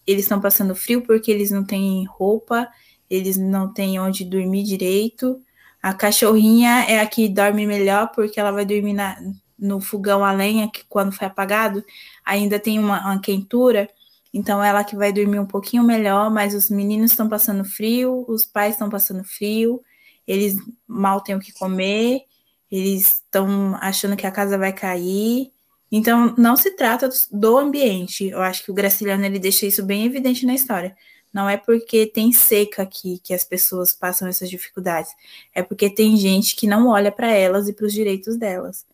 eles 0.06 0.24
estão 0.24 0.40
passando 0.40 0.74
frio 0.74 1.02
porque 1.02 1.30
eles 1.30 1.50
não 1.50 1.62
têm 1.62 2.06
roupa, 2.06 2.68
eles 3.10 3.36
não 3.36 3.72
têm 3.72 4.00
onde 4.00 4.24
dormir 4.24 4.62
direito. 4.62 5.42
A 5.82 5.92
cachorrinha 5.92 6.86
é 6.88 7.00
a 7.00 7.06
que 7.06 7.28
dorme 7.28 7.66
melhor 7.66 8.10
porque 8.14 8.40
ela 8.40 8.50
vai 8.50 8.64
dormir 8.64 8.94
na, 8.94 9.18
no 9.58 9.80
fogão 9.80 10.24
a 10.24 10.32
lenha, 10.32 10.70
que 10.70 10.84
quando 10.88 11.12
foi 11.12 11.26
apagado 11.26 11.84
ainda 12.24 12.58
tem 12.58 12.78
uma, 12.78 13.00
uma 13.00 13.20
quentura. 13.20 13.88
Então 14.32 14.62
ela 14.62 14.82
que 14.82 14.96
vai 14.96 15.12
dormir 15.12 15.38
um 15.38 15.46
pouquinho 15.46 15.82
melhor, 15.82 16.30
mas 16.30 16.54
os 16.54 16.70
meninos 16.70 17.10
estão 17.10 17.28
passando 17.28 17.64
frio, 17.64 18.24
os 18.28 18.44
pais 18.44 18.74
estão 18.74 18.88
passando 18.88 19.22
frio, 19.24 19.82
eles 20.26 20.56
mal 20.86 21.20
têm 21.20 21.34
o 21.34 21.40
que 21.40 21.52
comer, 21.52 22.22
eles 22.70 23.22
estão 23.24 23.76
achando 23.76 24.16
que 24.16 24.26
a 24.26 24.30
casa 24.32 24.56
vai 24.56 24.72
cair. 24.72 25.52
Então 25.90 26.34
não 26.38 26.56
se 26.56 26.70
trata 26.70 27.10
do 27.30 27.58
ambiente. 27.58 28.28
Eu 28.28 28.40
acho 28.40 28.64
que 28.64 28.70
o 28.70 28.74
Graciliano 28.74 29.24
ele 29.24 29.38
deixa 29.38 29.66
isso 29.66 29.82
bem 29.82 30.06
evidente 30.06 30.46
na 30.46 30.54
história. 30.54 30.96
Não 31.32 31.48
é 31.48 31.56
porque 31.56 32.06
tem 32.06 32.32
seca 32.32 32.82
aqui 32.82 33.18
que 33.22 33.32
as 33.32 33.44
pessoas 33.44 33.92
passam 33.92 34.28
essas 34.28 34.48
dificuldades. 34.48 35.10
É 35.54 35.62
porque 35.62 35.88
tem 35.88 36.16
gente 36.16 36.56
que 36.56 36.66
não 36.66 36.88
olha 36.88 37.12
para 37.12 37.30
elas 37.30 37.68
e 37.68 37.72
para 37.72 37.86
os 37.86 37.92
direitos 37.92 38.36
delas. 38.36 38.86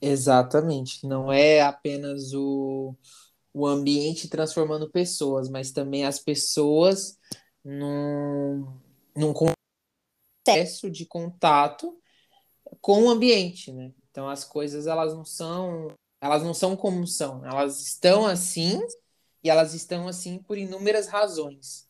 Exatamente. 0.00 1.06
Não 1.06 1.32
é 1.32 1.60
apenas 1.60 2.32
o, 2.32 2.94
o 3.52 3.66
ambiente 3.66 4.28
transformando 4.28 4.90
pessoas, 4.90 5.48
mas 5.48 5.72
também 5.72 6.04
as 6.04 6.18
pessoas 6.18 7.18
num, 7.64 8.66
num 9.16 9.32
excesso 10.46 10.90
de 10.90 11.04
contato 11.04 11.98
com 12.80 13.04
o 13.04 13.10
ambiente, 13.10 13.72
né? 13.72 13.92
Então 14.10 14.28
as 14.28 14.44
coisas 14.44 14.86
elas 14.86 15.14
não 15.14 15.24
são, 15.24 15.92
elas 16.20 16.42
não 16.42 16.54
são 16.54 16.76
como 16.76 17.06
são, 17.06 17.44
elas 17.44 17.80
estão 17.80 18.26
assim 18.26 18.80
e 19.42 19.50
elas 19.50 19.74
estão 19.74 20.08
assim 20.08 20.38
por 20.38 20.58
inúmeras 20.58 21.06
razões. 21.06 21.86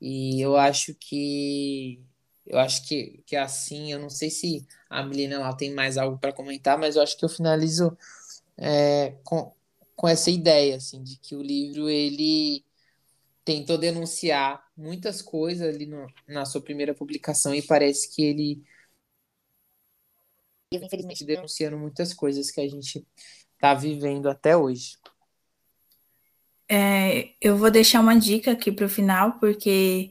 E 0.00 0.40
eu 0.40 0.56
acho 0.56 0.94
que 0.94 2.02
eu 2.46 2.58
acho 2.58 2.86
que, 2.86 3.22
que 3.26 3.36
assim, 3.36 3.92
eu 3.92 3.98
não 3.98 4.10
sei 4.10 4.28
se 4.30 4.66
a 4.90 5.02
Melina 5.02 5.38
lá 5.38 5.54
tem 5.54 5.72
mais 5.72 5.96
algo 5.96 6.18
para 6.18 6.32
comentar, 6.32 6.78
mas 6.78 6.96
eu 6.96 7.02
acho 7.02 7.16
que 7.16 7.24
eu 7.24 7.28
finalizo 7.28 7.96
é, 8.58 9.16
com, 9.24 9.54
com 9.96 10.08
essa 10.08 10.30
ideia 10.30 10.76
assim 10.76 11.02
de 11.02 11.16
que 11.18 11.36
o 11.36 11.42
livro 11.42 11.88
ele 11.88 12.64
tentou 13.44 13.76
denunciar 13.76 14.64
muitas 14.76 15.20
coisas 15.20 15.74
ali 15.74 15.86
no, 15.86 16.06
na 16.26 16.44
sua 16.44 16.60
primeira 16.60 16.94
publicação 16.94 17.54
e 17.54 17.62
parece 17.62 18.14
que 18.14 18.22
ele 18.22 18.62
infelizmente 20.72 21.24
denunciando 21.24 21.78
muitas 21.78 22.12
coisas 22.12 22.50
que 22.50 22.60
a 22.60 22.68
gente 22.68 23.06
está 23.54 23.74
vivendo 23.74 24.28
até 24.28 24.56
hoje. 24.56 24.96
É, 26.68 27.30
eu 27.40 27.56
vou 27.56 27.70
deixar 27.70 28.00
uma 28.00 28.18
dica 28.18 28.52
aqui 28.52 28.72
para 28.72 28.86
o 28.86 28.88
final, 28.88 29.38
porque 29.38 30.10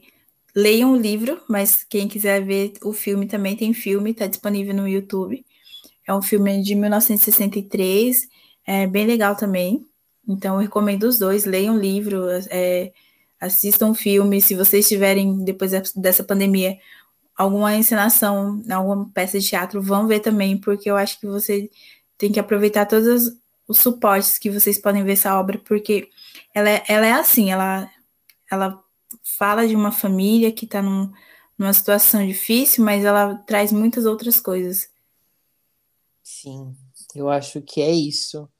leiam 0.54 0.92
o 0.92 0.96
livro, 0.96 1.42
mas 1.48 1.84
quem 1.84 2.08
quiser 2.08 2.44
ver 2.44 2.72
o 2.82 2.92
filme 2.92 3.26
também 3.26 3.56
tem 3.56 3.74
filme, 3.74 4.12
está 4.12 4.26
disponível 4.26 4.74
no 4.74 4.88
YouTube. 4.88 5.44
É 6.06 6.14
um 6.14 6.22
filme 6.22 6.62
de 6.62 6.74
1963, 6.74 8.28
é 8.66 8.86
bem 8.86 9.06
legal 9.06 9.36
também. 9.36 9.86
Então, 10.26 10.54
eu 10.54 10.60
recomendo 10.60 11.04
os 11.04 11.18
dois, 11.18 11.44
leiam 11.44 11.76
livro, 11.76 12.26
é, 12.50 12.92
assistam 13.40 13.94
filme. 13.94 14.40
Se 14.40 14.54
vocês 14.54 14.88
tiverem, 14.88 15.44
depois 15.44 15.72
dessa 15.94 16.24
pandemia, 16.24 16.78
alguma 17.36 17.74
encenação, 17.74 18.62
alguma 18.70 19.08
peça 19.10 19.38
de 19.38 19.46
teatro, 19.46 19.82
vão 19.82 20.06
ver 20.06 20.20
também, 20.20 20.56
porque 20.56 20.90
eu 20.90 20.96
acho 20.96 21.20
que 21.20 21.26
você 21.26 21.70
tem 22.16 22.32
que 22.32 22.40
aproveitar 22.40 22.86
todos 22.86 23.36
os 23.66 23.78
suportes 23.78 24.38
que 24.38 24.50
vocês 24.50 24.78
podem 24.78 25.04
ver 25.04 25.12
essa 25.12 25.38
obra, 25.38 25.58
porque 25.58 26.08
ela 26.54 26.70
é, 26.70 26.84
ela 26.88 27.06
é 27.06 27.12
assim, 27.12 27.50
ela, 27.50 27.90
ela 28.50 28.82
fala 29.22 29.66
de 29.66 29.74
uma 29.74 29.90
família 29.90 30.52
que 30.52 30.64
está 30.64 30.80
num, 30.80 31.10
numa 31.58 31.72
situação 31.72 32.26
difícil, 32.26 32.84
mas 32.84 33.04
ela 33.04 33.36
traz 33.46 33.72
muitas 33.72 34.06
outras 34.06 34.40
coisas. 34.40 34.88
Sim, 36.22 36.74
eu 37.14 37.28
acho 37.28 37.60
que 37.62 37.80
é 37.80 37.90
isso. 37.90 38.48